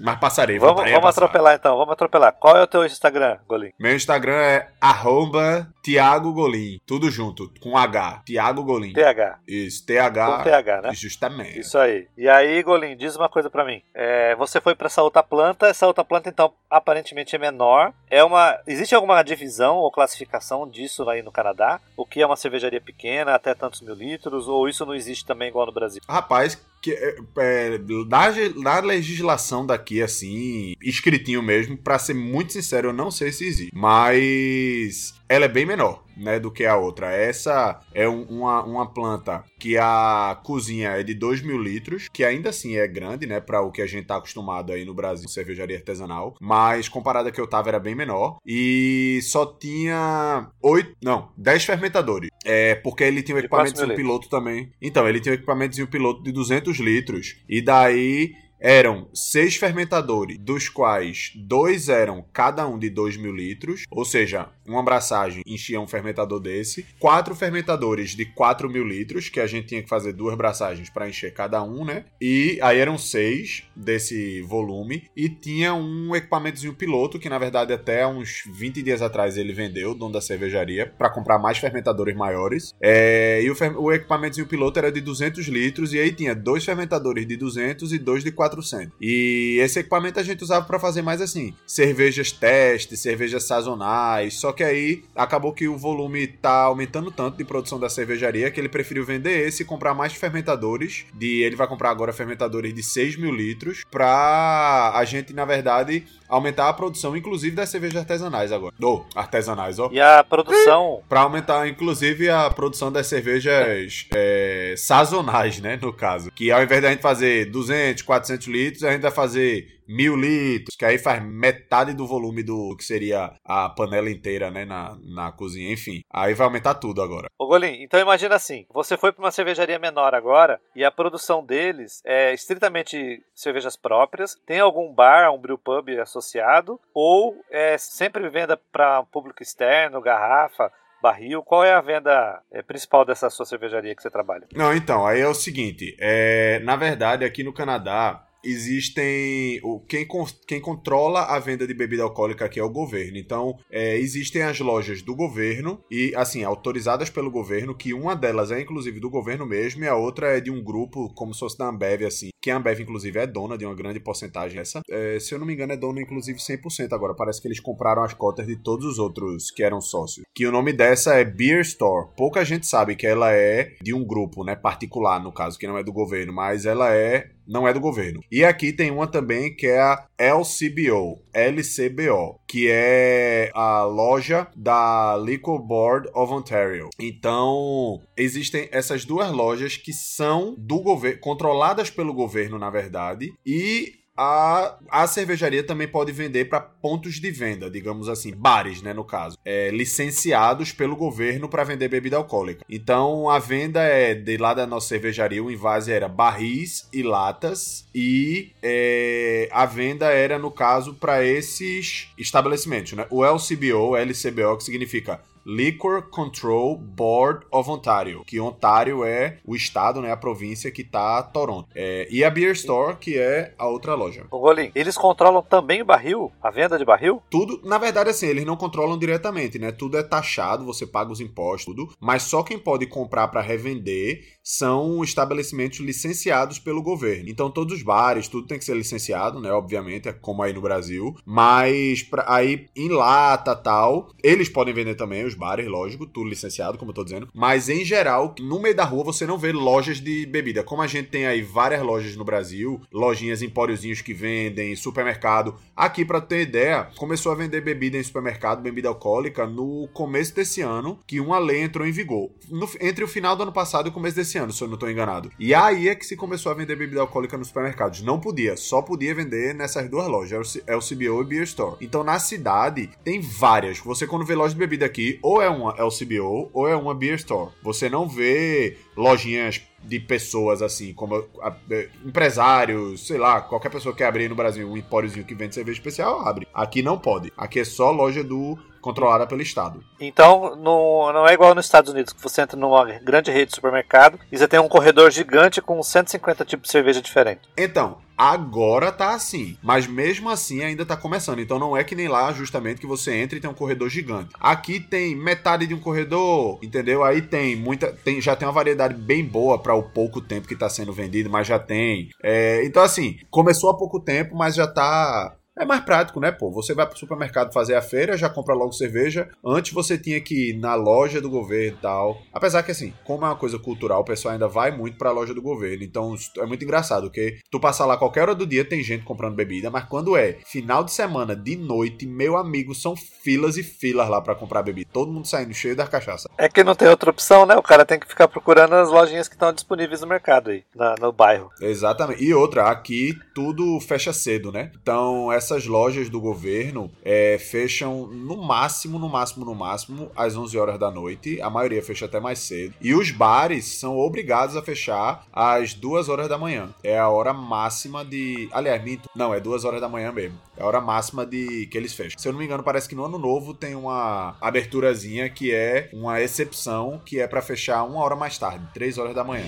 Mas 0.00 0.18
passarei, 0.18 0.58
vamos, 0.58 0.88
vamos 0.90 1.08
atropelar 1.08 1.54
então, 1.54 1.76
vamos 1.76 1.92
atropelar. 1.92 2.32
Qual 2.32 2.56
é 2.56 2.62
o 2.62 2.66
teu 2.66 2.84
Instagram, 2.84 3.38
Golim? 3.48 3.72
Meu 3.78 3.94
Instagram 3.94 4.36
é 4.36 4.68
arroba 4.80 5.68
Tiago 5.82 6.32
Golim. 6.32 6.80
Tudo 6.86 7.10
junto, 7.10 7.50
com 7.60 7.76
H. 7.76 8.22
Tiago 8.26 8.62
Golim. 8.62 8.92
TH. 8.92 9.38
Isso, 9.46 9.86
TH. 9.86 10.26
Com 10.26 10.44
TH, 10.44 10.82
né? 10.82 10.94
Justamente. 10.94 11.60
Isso 11.60 11.78
aí. 11.78 12.06
E 12.16 12.28
aí, 12.28 12.62
Golim, 12.62 12.96
diz 12.96 13.16
uma 13.16 13.28
coisa 13.28 13.48
para 13.48 13.64
mim. 13.64 13.82
É, 13.94 14.34
você 14.36 14.60
foi 14.60 14.74
para 14.74 14.86
essa 14.86 15.02
outra 15.02 15.22
planta, 15.22 15.66
essa 15.66 15.86
outra 15.86 16.04
planta, 16.04 16.28
então, 16.28 16.52
aparentemente 16.70 17.34
é 17.34 17.38
menor. 17.38 17.92
É 18.10 18.22
uma. 18.22 18.58
Existe 18.66 18.94
alguma 18.94 19.22
divisão 19.22 19.76
ou 19.76 19.90
classificação 19.90 20.68
disso 20.68 21.08
aí 21.08 21.22
no 21.22 21.32
Canadá? 21.32 21.80
O 21.96 22.04
que 22.04 22.20
é 22.20 22.26
uma 22.26 22.36
cervejaria 22.36 22.80
pequena, 22.80 23.34
até 23.34 23.54
tantos 23.54 23.80
mil 23.80 23.94
litros? 23.94 24.46
Ou 24.46 24.68
isso 24.68 24.84
não 24.84 24.94
existe 24.94 25.24
também 25.24 25.48
igual 25.48 25.66
no 25.66 25.72
Brasil? 25.72 26.02
Rapaz, 26.08 26.62
que, 26.80 26.92
é, 26.92 27.16
é 27.38 27.78
na, 28.08 28.28
na 28.56 28.80
legislação 28.80 29.66
daqui, 29.66 30.02
assim, 30.02 30.74
escritinho 30.80 31.42
mesmo, 31.42 31.76
para 31.76 31.98
ser 31.98 32.14
muito 32.14 32.52
sincero, 32.52 32.88
eu 32.88 32.92
não 32.92 33.10
sei 33.10 33.32
se 33.32 33.46
existe. 33.46 33.72
Mas 33.74 35.14
ela 35.28 35.44
é 35.44 35.48
bem 35.48 35.66
menor, 35.66 36.04
né, 36.18 36.38
do 36.38 36.50
que 36.50 36.64
a 36.64 36.76
outra. 36.76 37.12
Essa 37.12 37.80
é 37.94 38.08
um, 38.08 38.22
uma, 38.22 38.62
uma 38.64 38.92
planta 38.92 39.44
que 39.58 39.76
a 39.78 40.38
cozinha 40.42 40.90
é 40.90 41.02
de 41.02 41.14
2 41.14 41.42
mil 41.42 41.60
litros, 41.60 42.08
que 42.12 42.24
ainda 42.24 42.50
assim 42.50 42.76
é 42.76 42.86
grande, 42.86 43.26
né, 43.26 43.40
para 43.40 43.62
o 43.62 43.70
que 43.70 43.82
a 43.82 43.86
gente 43.86 44.06
tá 44.06 44.16
acostumado 44.16 44.72
aí 44.72 44.84
no 44.84 44.94
Brasil, 44.94 45.28
cervejaria 45.28 45.76
artesanal, 45.76 46.36
mas 46.40 46.88
comparada 46.88 47.30
que 47.30 47.40
eu 47.40 47.46
tava 47.46 47.68
era 47.68 47.80
bem 47.80 47.94
menor 47.94 48.38
e 48.46 49.20
só 49.22 49.46
tinha 49.46 50.48
oito, 50.62 50.96
não, 51.02 51.30
10 51.36 51.64
fermentadores. 51.64 52.30
É, 52.44 52.74
porque 52.76 53.04
ele 53.04 53.22
tinha 53.22 53.36
um 53.36 53.40
equipamento 53.40 53.84
de 53.84 53.92
um 53.92 53.96
piloto 53.96 54.28
também. 54.28 54.72
Então, 54.80 55.08
ele 55.08 55.20
tinha 55.20 55.32
um 55.32 55.36
equipamento 55.36 55.74
de 55.74 55.82
um 55.82 55.86
piloto 55.86 56.22
de 56.22 56.32
200 56.32 56.78
litros 56.78 57.36
e 57.48 57.60
daí 57.60 58.34
eram 58.60 59.08
seis 59.14 59.56
fermentadores, 59.56 60.38
dos 60.38 60.68
quais 60.68 61.32
dois 61.34 61.88
eram 61.88 62.24
cada 62.32 62.66
um 62.66 62.78
de 62.78 62.90
2 62.90 63.16
mil 63.16 63.34
litros, 63.34 63.84
ou 63.90 64.04
seja, 64.04 64.48
uma 64.66 64.80
abraçagem 64.80 65.42
enchia 65.46 65.80
um 65.80 65.86
fermentador 65.86 66.40
desse, 66.40 66.84
quatro 66.98 67.34
fermentadores 67.34 68.10
de 68.10 68.24
4 68.24 68.68
mil 68.68 68.84
litros, 68.84 69.28
que 69.28 69.40
a 69.40 69.46
gente 69.46 69.68
tinha 69.68 69.82
que 69.82 69.88
fazer 69.88 70.12
duas 70.12 70.36
braçagens 70.36 70.90
para 70.90 71.08
encher 71.08 71.32
cada 71.32 71.62
um, 71.62 71.84
né? 71.84 72.04
E 72.20 72.58
aí 72.60 72.78
eram 72.78 72.98
seis 72.98 73.64
desse 73.74 74.42
volume, 74.42 75.08
e 75.16 75.28
tinha 75.28 75.74
um 75.74 76.14
equipamentozinho 76.14 76.74
piloto, 76.74 77.18
que 77.18 77.28
na 77.28 77.38
verdade 77.38 77.72
até 77.72 78.06
uns 78.06 78.42
20 78.52 78.82
dias 78.82 79.02
atrás 79.02 79.36
ele 79.36 79.52
vendeu, 79.52 79.94
dono 79.94 80.12
da 80.12 80.20
cervejaria, 80.20 80.92
para 80.98 81.10
comprar 81.10 81.38
mais 81.38 81.58
fermentadores 81.58 82.16
maiores. 82.16 82.74
É, 82.80 83.40
e 83.42 83.50
o, 83.50 83.56
o 83.78 83.92
equipamentozinho 83.92 84.46
piloto 84.46 84.78
era 84.78 84.92
de 84.92 85.00
200 85.00 85.46
litros, 85.46 85.92
e 85.92 85.98
aí 85.98 86.12
tinha 86.12 86.34
dois 86.34 86.64
fermentadores 86.64 87.26
de 87.26 87.36
200 87.36 87.92
e 87.92 87.98
dois 87.98 88.24
de 88.24 88.32
400. 88.48 88.92
E 89.00 89.58
esse 89.60 89.80
equipamento 89.80 90.18
a 90.18 90.22
gente 90.22 90.42
usava 90.42 90.64
para 90.64 90.78
fazer 90.78 91.02
mais 91.02 91.20
assim, 91.20 91.54
cervejas 91.66 92.32
teste, 92.32 92.96
cervejas 92.96 93.44
sazonais, 93.44 94.34
só 94.34 94.52
que 94.52 94.64
aí 94.64 95.04
acabou 95.14 95.52
que 95.52 95.68
o 95.68 95.76
volume 95.76 96.26
tá 96.26 96.62
aumentando 96.62 97.10
tanto 97.10 97.36
de 97.36 97.44
produção 97.44 97.78
da 97.78 97.88
cervejaria 97.88 98.50
que 98.50 98.60
ele 98.60 98.68
preferiu 98.68 99.04
vender 99.04 99.46
esse 99.46 99.62
e 99.62 99.66
comprar 99.66 99.94
mais 99.94 100.12
fermentadores. 100.14 101.06
De, 101.14 101.42
ele 101.42 101.56
vai 101.56 101.66
comprar 101.66 101.90
agora 101.90 102.12
fermentadores 102.12 102.74
de 102.74 102.82
6 102.82 103.16
mil 103.16 103.32
litros 103.32 103.84
pra 103.90 104.92
a 104.94 105.04
gente, 105.04 105.32
na 105.32 105.44
verdade, 105.44 106.04
aumentar 106.28 106.68
a 106.68 106.72
produção, 106.72 107.16
inclusive 107.16 107.56
das 107.56 107.68
cervejas 107.68 107.96
artesanais 107.96 108.52
agora. 108.52 108.74
Ou, 108.80 109.06
oh, 109.14 109.18
artesanais, 109.18 109.78
ó. 109.78 109.88
E 109.90 110.00
a 110.00 110.22
produção. 110.22 111.02
Pra 111.08 111.20
aumentar, 111.20 111.66
inclusive, 111.68 112.28
a 112.28 112.50
produção 112.50 112.92
das 112.92 113.06
cervejas 113.06 114.06
é, 114.14 114.74
sazonais, 114.76 115.58
né? 115.60 115.78
No 115.80 115.92
caso. 115.92 116.30
Que 116.32 116.50
ao 116.50 116.62
invés 116.62 116.82
da 116.82 116.90
gente 116.90 117.00
fazer 117.00 117.46
200, 117.46 118.02
400 118.02 118.37
litros, 118.46 118.84
a 118.84 118.92
gente 118.92 119.02
vai 119.02 119.10
fazer 119.10 119.66
mil 119.88 120.14
litros, 120.14 120.76
que 120.76 120.84
aí 120.84 120.98
faz 120.98 121.22
metade 121.22 121.94
do 121.94 122.06
volume 122.06 122.42
do 122.42 122.76
que 122.76 122.84
seria 122.84 123.32
a 123.44 123.70
panela 123.70 124.10
inteira, 124.10 124.50
né, 124.50 124.64
na, 124.64 124.96
na 125.02 125.32
cozinha, 125.32 125.72
enfim. 125.72 126.02
Aí 126.12 126.34
vai 126.34 126.46
aumentar 126.46 126.74
tudo 126.74 127.02
agora. 127.02 127.28
Ô 127.38 127.46
Golim, 127.46 127.82
então 127.82 127.98
imagina 127.98 128.34
assim, 128.34 128.66
você 128.70 128.96
foi 128.96 129.12
para 129.12 129.24
uma 129.24 129.30
cervejaria 129.30 129.78
menor 129.78 130.14
agora 130.14 130.60
e 130.76 130.84
a 130.84 130.90
produção 130.90 131.44
deles 131.44 132.02
é 132.04 132.34
estritamente 132.34 133.22
cervejas 133.34 133.76
próprias, 133.76 134.36
tem 134.46 134.60
algum 134.60 134.92
bar, 134.92 135.32
um 135.32 135.40
brew 135.40 135.58
pub 135.58 135.88
associado, 136.00 136.78
ou 136.94 137.34
é 137.50 137.78
sempre 137.78 138.28
venda 138.28 138.56
para 138.70 139.02
público 139.04 139.42
externo, 139.42 140.00
garrafa, 140.00 140.70
barril. 141.00 141.42
Qual 141.42 141.64
é 141.64 141.72
a 141.72 141.80
venda 141.80 142.42
é, 142.50 142.62
principal 142.62 143.04
dessa 143.04 143.30
sua 143.30 143.46
cervejaria 143.46 143.94
que 143.94 144.02
você 144.02 144.10
trabalha? 144.10 144.46
Não, 144.54 144.74
então, 144.74 145.06
aí 145.06 145.20
é 145.20 145.28
o 145.28 145.34
seguinte, 145.34 145.96
é, 145.98 146.60
na 146.60 146.76
verdade, 146.76 147.24
aqui 147.24 147.42
no 147.42 147.52
Canadá, 147.52 148.26
existem. 148.44 149.60
Quem, 149.88 150.06
quem 150.46 150.60
controla 150.60 151.22
a 151.24 151.38
venda 151.38 151.66
de 151.66 151.74
bebida 151.74 152.02
alcoólica 152.02 152.44
aqui 152.44 152.60
é 152.60 152.64
o 152.64 152.70
governo. 152.70 153.16
Então, 153.16 153.58
é, 153.70 153.96
existem 153.96 154.42
as 154.42 154.58
lojas 154.60 155.02
do 155.02 155.14
governo, 155.14 155.82
e 155.90 156.12
assim, 156.14 156.44
autorizadas 156.44 157.10
pelo 157.10 157.30
governo, 157.30 157.74
que 157.74 157.92
uma 157.94 158.14
delas 158.14 158.50
é 158.50 158.60
inclusive 158.60 159.00
do 159.00 159.10
governo 159.10 159.46
mesmo, 159.46 159.84
e 159.84 159.88
a 159.88 159.96
outra 159.96 160.36
é 160.36 160.40
de 160.40 160.50
um 160.50 160.62
grupo, 160.62 161.12
como 161.14 161.32
se 161.32 161.40
fosse 161.40 161.58
da 161.58 161.68
Ambev, 161.68 162.04
assim. 162.04 162.28
Que 162.40 162.50
a 162.50 162.56
Ambev, 162.56 162.80
inclusive, 162.80 163.18
é 163.18 163.26
dona 163.26 163.58
de 163.58 163.64
uma 163.64 163.74
grande 163.74 164.00
porcentagem 164.00 164.60
essa. 164.60 164.80
É, 164.88 165.18
se 165.18 165.34
eu 165.34 165.38
não 165.38 165.46
me 165.46 165.54
engano, 165.54 165.72
é 165.72 165.76
dona, 165.76 166.00
inclusive, 166.00 166.38
100% 166.38 166.92
agora. 166.92 167.14
Parece 167.14 167.40
que 167.40 167.48
eles 167.48 167.60
compraram 167.60 168.02
as 168.02 168.14
cotas 168.14 168.46
de 168.46 168.56
todos 168.56 168.86
os 168.86 168.98
outros 168.98 169.50
que 169.50 169.62
eram 169.62 169.80
sócios. 169.80 170.24
Que 170.34 170.46
o 170.46 170.52
nome 170.52 170.72
dessa 170.72 171.14
é 171.14 171.24
Beer 171.24 171.60
Store. 171.60 172.08
Pouca 172.16 172.44
gente 172.44 172.66
sabe 172.66 172.94
que 172.94 173.06
ela 173.06 173.32
é 173.32 173.74
de 173.82 173.92
um 173.92 174.04
grupo, 174.04 174.44
né? 174.44 174.54
Particular, 174.54 175.22
no 175.22 175.32
caso, 175.32 175.58
que 175.58 175.66
não 175.66 175.78
é 175.78 175.82
do 175.82 175.92
governo, 175.92 176.32
mas 176.32 176.64
ela 176.64 176.94
é 176.94 177.30
não 177.48 177.66
é 177.66 177.72
do 177.72 177.80
governo. 177.80 178.20
E 178.30 178.44
aqui 178.44 178.72
tem 178.72 178.90
uma 178.90 179.06
também 179.06 179.54
que 179.56 179.66
é 179.66 179.80
a 179.80 180.06
LCBO, 180.18 181.22
LCBO, 181.32 182.38
que 182.46 182.68
é 182.70 183.50
a 183.54 183.84
loja 183.84 184.46
da 184.54 185.16
Liquor 185.16 185.60
Board 185.60 186.08
of 186.14 186.32
Ontario. 186.32 186.90
Então, 187.00 188.00
existem 188.16 188.68
essas 188.70 189.04
duas 189.04 189.32
lojas 189.32 189.76
que 189.76 189.92
são 189.92 190.54
do 190.58 190.80
governo, 190.80 191.20
controladas 191.20 191.88
pelo 191.88 192.12
governo, 192.12 192.58
na 192.58 192.68
verdade, 192.68 193.32
e 193.46 193.94
a, 194.18 194.76
a 194.90 195.06
cervejaria 195.06 195.62
também 195.62 195.86
pode 195.86 196.10
vender 196.10 196.46
para 196.46 196.60
pontos 196.60 197.20
de 197.20 197.30
venda, 197.30 197.70
digamos 197.70 198.08
assim, 198.08 198.34
bares, 198.34 198.82
né, 198.82 198.92
no 198.92 199.04
caso, 199.04 199.38
é, 199.44 199.70
licenciados 199.70 200.72
pelo 200.72 200.96
governo 200.96 201.48
para 201.48 201.62
vender 201.62 201.88
bebida 201.88 202.16
alcoólica. 202.16 202.64
Então 202.68 203.30
a 203.30 203.38
venda 203.38 203.80
é 203.80 204.14
de 204.14 204.36
lá 204.36 204.52
da 204.52 204.66
nossa 204.66 204.88
cervejaria, 204.88 205.42
o 205.42 205.52
invase 205.52 205.92
era 205.92 206.08
barris 206.08 206.88
e 206.92 207.04
latas 207.04 207.86
e 207.94 208.50
é, 208.60 209.48
a 209.52 209.64
venda 209.64 210.06
era 210.06 210.36
no 210.36 210.50
caso 210.50 210.94
para 210.94 211.24
esses 211.24 212.08
estabelecimentos, 212.18 212.94
né? 212.94 213.06
O 213.10 213.24
LCBO, 213.24 213.96
LCBO 213.96 214.56
que 214.56 214.64
significa 214.64 215.20
Liquor 215.48 216.10
Control 216.10 216.76
Board 216.76 217.46
of 217.50 217.70
Ontario, 217.70 218.22
que 218.26 218.38
Ontário 218.38 219.02
é 219.02 219.38
o 219.46 219.56
estado, 219.56 220.02
né, 220.02 220.12
a 220.12 220.16
província 220.16 220.70
que 220.70 220.84
tá 220.84 221.22
Toronto. 221.22 221.70
É, 221.74 222.06
e 222.10 222.22
a 222.22 222.28
Beer 222.28 222.52
Store, 222.52 222.98
que 222.98 223.16
é 223.16 223.54
a 223.56 223.66
outra 223.66 223.94
loja. 223.94 224.26
O 224.30 224.36
Rolim, 224.36 224.70
eles 224.74 224.98
controlam 224.98 225.40
também 225.40 225.80
o 225.80 225.86
barril? 225.86 226.30
A 226.42 226.50
venda 226.50 226.76
de 226.76 226.84
barril? 226.84 227.22
Tudo, 227.30 227.62
na 227.64 227.78
verdade, 227.78 228.10
assim, 228.10 228.26
eles 228.26 228.44
não 228.44 228.58
controlam 228.58 228.98
diretamente, 228.98 229.58
né? 229.58 229.72
Tudo 229.72 229.96
é 229.96 230.02
taxado, 230.02 230.66
você 230.66 230.86
paga 230.86 231.10
os 231.10 231.20
impostos, 231.20 231.64
tudo, 231.64 231.94
mas 231.98 232.24
só 232.24 232.42
quem 232.42 232.58
pode 232.58 232.86
comprar 232.86 233.28
para 233.28 233.40
revender 233.40 234.20
são 234.42 235.02
estabelecimentos 235.02 235.78
licenciados 235.80 236.58
pelo 236.58 236.82
governo. 236.82 237.28
Então, 237.28 237.50
todos 237.50 237.74
os 237.74 237.82
bares, 237.82 238.28
tudo 238.28 238.46
tem 238.46 238.58
que 238.58 238.64
ser 238.64 238.76
licenciado, 238.76 239.40
né? 239.40 239.50
Obviamente, 239.50 240.08
é 240.08 240.12
como 240.12 240.42
aí 240.42 240.52
no 240.52 240.60
Brasil. 240.60 241.16
Mas 241.24 242.02
pra, 242.02 242.26
aí 242.28 242.66
em 242.76 242.88
lata 242.90 243.56
tal, 243.56 244.10
eles 244.22 244.48
podem 244.48 244.74
vender 244.74 244.94
também 244.94 245.24
os 245.24 245.37
bares, 245.38 245.66
lógico, 245.66 246.04
tudo 246.04 246.28
licenciado, 246.28 246.76
como 246.76 246.90
eu 246.90 246.94
tô 246.94 247.04
dizendo. 247.04 247.28
Mas 247.32 247.68
em 247.68 247.84
geral, 247.84 248.34
no 248.40 248.60
meio 248.60 248.74
da 248.74 248.84
rua 248.84 249.04
você 249.04 249.26
não 249.26 249.38
vê 249.38 249.52
lojas 249.52 250.00
de 250.00 250.26
bebida. 250.26 250.62
Como 250.62 250.82
a 250.82 250.86
gente 250.86 251.08
tem 251.08 251.26
aí 251.26 251.40
várias 251.40 251.82
lojas 251.82 252.16
no 252.16 252.24
Brasil, 252.24 252.80
lojinhas, 252.92 253.42
empóriozinhos 253.42 254.00
que 254.00 254.12
vendem, 254.12 254.74
supermercado. 254.74 255.54
Aqui, 255.76 256.04
para 256.04 256.20
ter 256.20 256.42
ideia, 256.42 256.88
começou 256.96 257.32
a 257.32 257.34
vender 257.34 257.60
bebida 257.60 257.96
em 257.96 258.02
supermercado, 258.02 258.60
bebida 258.60 258.88
alcoólica, 258.88 259.46
no 259.46 259.88
começo 259.92 260.34
desse 260.34 260.60
ano, 260.60 260.98
que 261.06 261.20
uma 261.20 261.38
lei 261.38 261.62
entrou 261.62 261.86
em 261.86 261.92
vigor. 261.92 262.30
No, 262.50 262.68
entre 262.80 263.04
o 263.04 263.08
final 263.08 263.36
do 263.36 263.44
ano 263.44 263.52
passado 263.52 263.86
e 263.86 263.90
o 263.90 263.92
começo 263.92 264.16
desse 264.16 264.38
ano, 264.38 264.52
se 264.52 264.62
eu 264.62 264.68
não 264.68 264.76
tô 264.76 264.88
enganado. 264.88 265.30
E 265.38 265.54
aí 265.54 265.88
é 265.88 265.94
que 265.94 266.04
se 266.04 266.16
começou 266.16 266.50
a 266.50 266.54
vender 266.54 266.76
bebida 266.76 267.00
alcoólica 267.00 267.38
nos 267.38 267.48
supermercados. 267.48 268.02
Não 268.02 268.18
podia, 268.18 268.56
só 268.56 268.82
podia 268.82 269.14
vender 269.14 269.54
nessas 269.54 269.88
duas 269.88 270.08
lojas, 270.08 270.58
LCBO 270.66 271.22
e 271.22 271.24
Beer 271.24 271.42
Store. 271.44 271.76
Então 271.80 272.02
na 272.02 272.18
cidade 272.18 272.90
tem 273.04 273.20
várias. 273.20 273.78
Você 273.78 274.06
quando 274.06 274.24
vê 274.24 274.34
loja 274.34 274.54
de 274.54 274.58
bebida 274.58 274.86
aqui, 274.86 275.18
ou 275.28 275.42
é 275.42 275.50
uma 275.50 275.74
LCBO 275.78 276.48
ou 276.54 276.66
é 276.66 276.74
uma 276.74 276.94
Beer 276.94 277.16
Store. 277.16 277.50
Você 277.62 277.90
não 277.90 278.08
vê 278.08 278.78
lojinhas 278.96 279.60
de 279.84 280.00
pessoas 280.00 280.62
assim, 280.62 280.94
como 280.94 281.16
a, 281.16 281.48
a, 281.48 281.56
empresários, 282.02 283.06
sei 283.06 283.18
lá, 283.18 283.42
qualquer 283.42 283.68
pessoa 283.68 283.94
que 283.94 284.02
abrir 284.02 284.30
no 284.30 284.34
Brasil 284.34 284.66
um 284.66 284.74
empóriozinho 284.74 285.26
que 285.26 285.34
vende 285.34 285.54
cerveja 285.54 285.78
especial, 285.78 286.26
abre. 286.26 286.48
Aqui 286.54 286.82
não 286.82 286.98
pode. 286.98 287.30
Aqui 287.36 287.60
é 287.60 287.64
só 287.64 287.90
loja 287.90 288.24
do 288.24 288.58
controlada 288.88 289.26
pelo 289.26 289.42
Estado. 289.42 289.84
Então, 290.00 290.56
não, 290.56 291.12
não 291.12 291.28
é 291.28 291.34
igual 291.34 291.54
nos 291.54 291.66
Estados 291.66 291.92
Unidos, 291.92 292.12
que 292.12 292.22
você 292.22 292.40
entra 292.40 292.56
numa 292.56 292.84
grande 293.00 293.30
rede 293.30 293.50
de 293.50 293.54
supermercado 293.54 294.18
e 294.32 294.38
você 294.38 294.48
tem 294.48 294.58
um 294.58 294.68
corredor 294.68 295.10
gigante 295.10 295.60
com 295.60 295.82
150 295.82 296.44
tipos 296.44 296.66
de 296.66 296.72
cerveja 296.72 297.02
diferentes. 297.02 297.48
Então, 297.56 297.98
Agora 298.18 298.90
tá 298.90 299.14
assim, 299.14 299.56
mas 299.62 299.86
mesmo 299.86 300.28
assim 300.28 300.64
ainda 300.64 300.84
tá 300.84 300.96
começando. 300.96 301.38
Então 301.38 301.56
não 301.56 301.76
é 301.76 301.84
que 301.84 301.94
nem 301.94 302.08
lá, 302.08 302.32
justamente, 302.32 302.80
que 302.80 302.86
você 302.86 303.14
entra 303.14 303.38
e 303.38 303.40
tem 303.40 303.48
um 303.48 303.54
corredor 303.54 303.88
gigante. 303.88 304.30
Aqui 304.40 304.80
tem 304.80 305.14
metade 305.14 305.68
de 305.68 305.74
um 305.74 305.78
corredor, 305.78 306.58
entendeu? 306.60 307.04
Aí 307.04 307.22
tem 307.22 307.54
muita. 307.54 307.92
Tem, 307.92 308.20
já 308.20 308.34
tem 308.34 308.48
uma 308.48 308.52
variedade 308.52 308.94
bem 308.94 309.24
boa 309.24 309.56
para 309.56 309.72
o 309.72 309.84
pouco 309.84 310.20
tempo 310.20 310.48
que 310.48 310.56
tá 310.56 310.68
sendo 310.68 310.92
vendido, 310.92 311.30
mas 311.30 311.46
já 311.46 311.60
tem. 311.60 312.08
É, 312.20 312.64
então, 312.64 312.82
assim, 312.82 313.20
começou 313.30 313.70
há 313.70 313.78
pouco 313.78 314.00
tempo, 314.00 314.34
mas 314.34 314.56
já 314.56 314.66
tá 314.66 315.37
é 315.58 315.64
mais 315.64 315.80
prático, 315.82 316.20
né, 316.20 316.30
pô? 316.30 316.50
Você 316.50 316.74
vai 316.74 316.86
pro 316.86 316.98
supermercado 316.98 317.52
fazer 317.52 317.74
a 317.74 317.82
feira, 317.82 318.16
já 318.16 318.28
compra 318.28 318.54
logo 318.54 318.72
cerveja. 318.72 319.28
Antes 319.44 319.72
você 319.72 319.98
tinha 319.98 320.20
que 320.20 320.50
ir 320.50 320.58
na 320.58 320.74
loja 320.74 321.20
do 321.20 321.30
governo 321.30 321.76
e 321.78 321.80
tal. 321.80 322.22
Apesar 322.32 322.62
que, 322.62 322.70
assim, 322.70 322.92
como 323.04 323.24
é 323.24 323.28
uma 323.28 323.36
coisa 323.36 323.58
cultural, 323.58 324.00
o 324.00 324.04
pessoal 324.04 324.32
ainda 324.32 324.48
vai 324.48 324.70
muito 324.70 324.96
pra 324.96 325.10
loja 325.10 325.34
do 325.34 325.42
governo. 325.42 325.82
Então 325.82 326.14
é 326.38 326.46
muito 326.46 326.64
engraçado, 326.64 327.04
porque 327.04 327.38
tu 327.50 327.60
passar 327.60 327.86
lá 327.86 327.96
qualquer 327.96 328.22
hora 328.22 328.34
do 328.34 328.46
dia, 328.46 328.64
tem 328.64 328.82
gente 328.82 329.04
comprando 329.04 329.34
bebida, 329.34 329.70
mas 329.70 329.84
quando 329.84 330.16
é 330.16 330.38
final 330.44 330.84
de 330.84 330.92
semana, 330.92 331.34
de 331.34 331.56
noite, 331.56 332.06
meu 332.06 332.36
amigo, 332.36 332.74
são 332.74 332.94
filas 332.96 333.56
e 333.56 333.62
filas 333.62 334.08
lá 334.08 334.20
para 334.20 334.34
comprar 334.34 334.62
bebida. 334.62 334.90
Todo 334.92 335.12
mundo 335.12 335.26
saindo 335.26 335.54
cheio 335.54 335.76
da 335.76 335.86
cachaça. 335.86 336.28
É 336.36 336.48
que 336.48 336.64
não 336.64 336.74
tem 336.74 336.88
outra 336.88 337.10
opção, 337.10 337.46
né? 337.46 337.56
O 337.56 337.62
cara 337.62 337.84
tem 337.84 337.98
que 337.98 338.08
ficar 338.08 338.28
procurando 338.28 338.74
as 338.74 338.90
lojinhas 338.90 339.28
que 339.28 339.34
estão 339.34 339.52
disponíveis 339.52 340.00
no 340.00 340.06
mercado 340.06 340.50
aí, 340.50 340.64
na, 340.74 340.94
no 341.00 341.12
bairro. 341.12 341.50
Exatamente. 341.60 342.22
E 342.22 342.32
outra, 342.32 342.68
aqui 342.70 343.12
tudo 343.34 343.78
fecha 343.80 344.12
cedo, 344.12 344.52
né? 344.52 344.70
Então, 344.80 345.32
essa 345.32 345.47
essas 345.48 345.66
lojas 345.66 346.10
do 346.10 346.20
governo 346.20 346.90
é, 347.02 347.38
fecham 347.38 348.06
no 348.06 348.36
máximo, 348.36 348.98
no 348.98 349.08
máximo, 349.08 349.44
no 349.46 349.54
máximo, 349.54 350.10
às 350.14 350.36
11 350.36 350.58
horas 350.58 350.78
da 350.78 350.90
noite. 350.90 351.40
A 351.40 351.48
maioria 351.48 351.82
fecha 351.82 352.04
até 352.04 352.20
mais 352.20 352.38
cedo. 352.40 352.74
E 352.80 352.94
os 352.94 353.10
bares 353.10 353.64
são 353.64 353.96
obrigados 353.96 354.56
a 354.56 354.62
fechar 354.62 355.26
às 355.32 355.72
2 355.72 356.08
horas 356.10 356.28
da 356.28 356.36
manhã. 356.36 356.68
É 356.84 356.98
a 356.98 357.08
hora 357.08 357.32
máxima 357.32 358.04
de. 358.04 358.48
Aliás, 358.52 358.82
minto. 358.84 359.08
Não, 359.16 359.32
é 359.32 359.40
2 359.40 359.64
horas 359.64 359.80
da 359.80 359.88
manhã 359.88 360.12
mesmo. 360.12 360.38
É 360.54 360.62
a 360.62 360.66
hora 360.66 360.80
máxima 360.80 361.24
de 361.24 361.66
que 361.66 361.78
eles 361.78 361.94
fecham. 361.94 362.18
Se 362.18 362.28
eu 362.28 362.32
não 362.32 362.38
me 362.38 362.44
engano, 362.44 362.62
parece 362.62 362.88
que 362.88 362.94
no 362.94 363.04
ano 363.04 363.18
novo 363.18 363.54
tem 363.54 363.74
uma 363.74 364.36
aberturazinha 364.40 365.30
que 365.30 365.52
é 365.52 365.88
uma 365.94 366.20
exceção, 366.20 367.00
que 367.04 367.20
é 367.20 367.26
para 367.26 367.40
fechar 367.40 367.84
uma 367.84 368.00
hora 368.00 368.16
mais 368.16 368.36
tarde, 368.36 368.68
3 368.74 368.98
horas 368.98 369.14
da 369.14 369.24
manhã. 369.24 369.46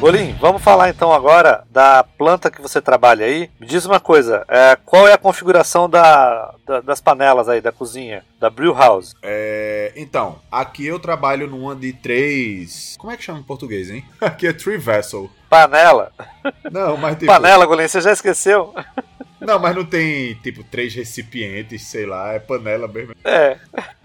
Bolim, 0.00 0.34
vamos 0.40 0.62
falar 0.62 0.88
então 0.88 1.12
agora 1.12 1.62
da 1.70 2.02
planta 2.02 2.50
que 2.50 2.62
você 2.62 2.80
trabalha 2.80 3.26
aí. 3.26 3.50
Me 3.60 3.66
diz 3.66 3.84
uma 3.84 4.00
coisa, 4.00 4.46
é, 4.48 4.74
qual 4.82 5.06
é 5.06 5.12
a 5.12 5.18
configuração 5.18 5.90
da, 5.90 6.54
da, 6.66 6.80
das 6.80 7.02
panelas 7.02 7.50
aí 7.50 7.60
da 7.60 7.70
cozinha, 7.70 8.24
da 8.40 8.48
brew 8.48 8.72
house? 8.72 9.14
É, 9.22 9.92
então, 9.94 10.40
aqui 10.50 10.86
eu 10.86 10.98
trabalho 10.98 11.46
numa 11.46 11.76
de 11.76 11.92
três. 11.92 12.96
Como 12.98 13.12
é 13.12 13.16
que 13.18 13.22
chama 13.22 13.40
em 13.40 13.42
português, 13.42 13.90
hein? 13.90 14.02
Aqui 14.22 14.46
é 14.46 14.54
three 14.54 14.78
vessel. 14.78 15.30
Panela. 15.50 16.12
Não, 16.72 16.96
mas 16.96 17.18
tipo... 17.18 17.26
Panela, 17.26 17.66
Golim, 17.66 17.86
você 17.86 18.00
já 18.00 18.12
esqueceu? 18.12 18.74
Não, 19.38 19.58
mas 19.58 19.74
não 19.74 19.86
tem, 19.86 20.34
tipo, 20.34 20.62
três 20.62 20.94
recipientes, 20.94 21.84
sei 21.84 22.04
lá, 22.04 22.34
é 22.34 22.38
panela 22.38 22.86
mesmo. 22.86 23.14
É. 23.24 23.56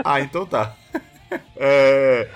Ah, 0.03 0.21
então 0.21 0.45
tá. 0.45 0.73
É, 1.57 2.29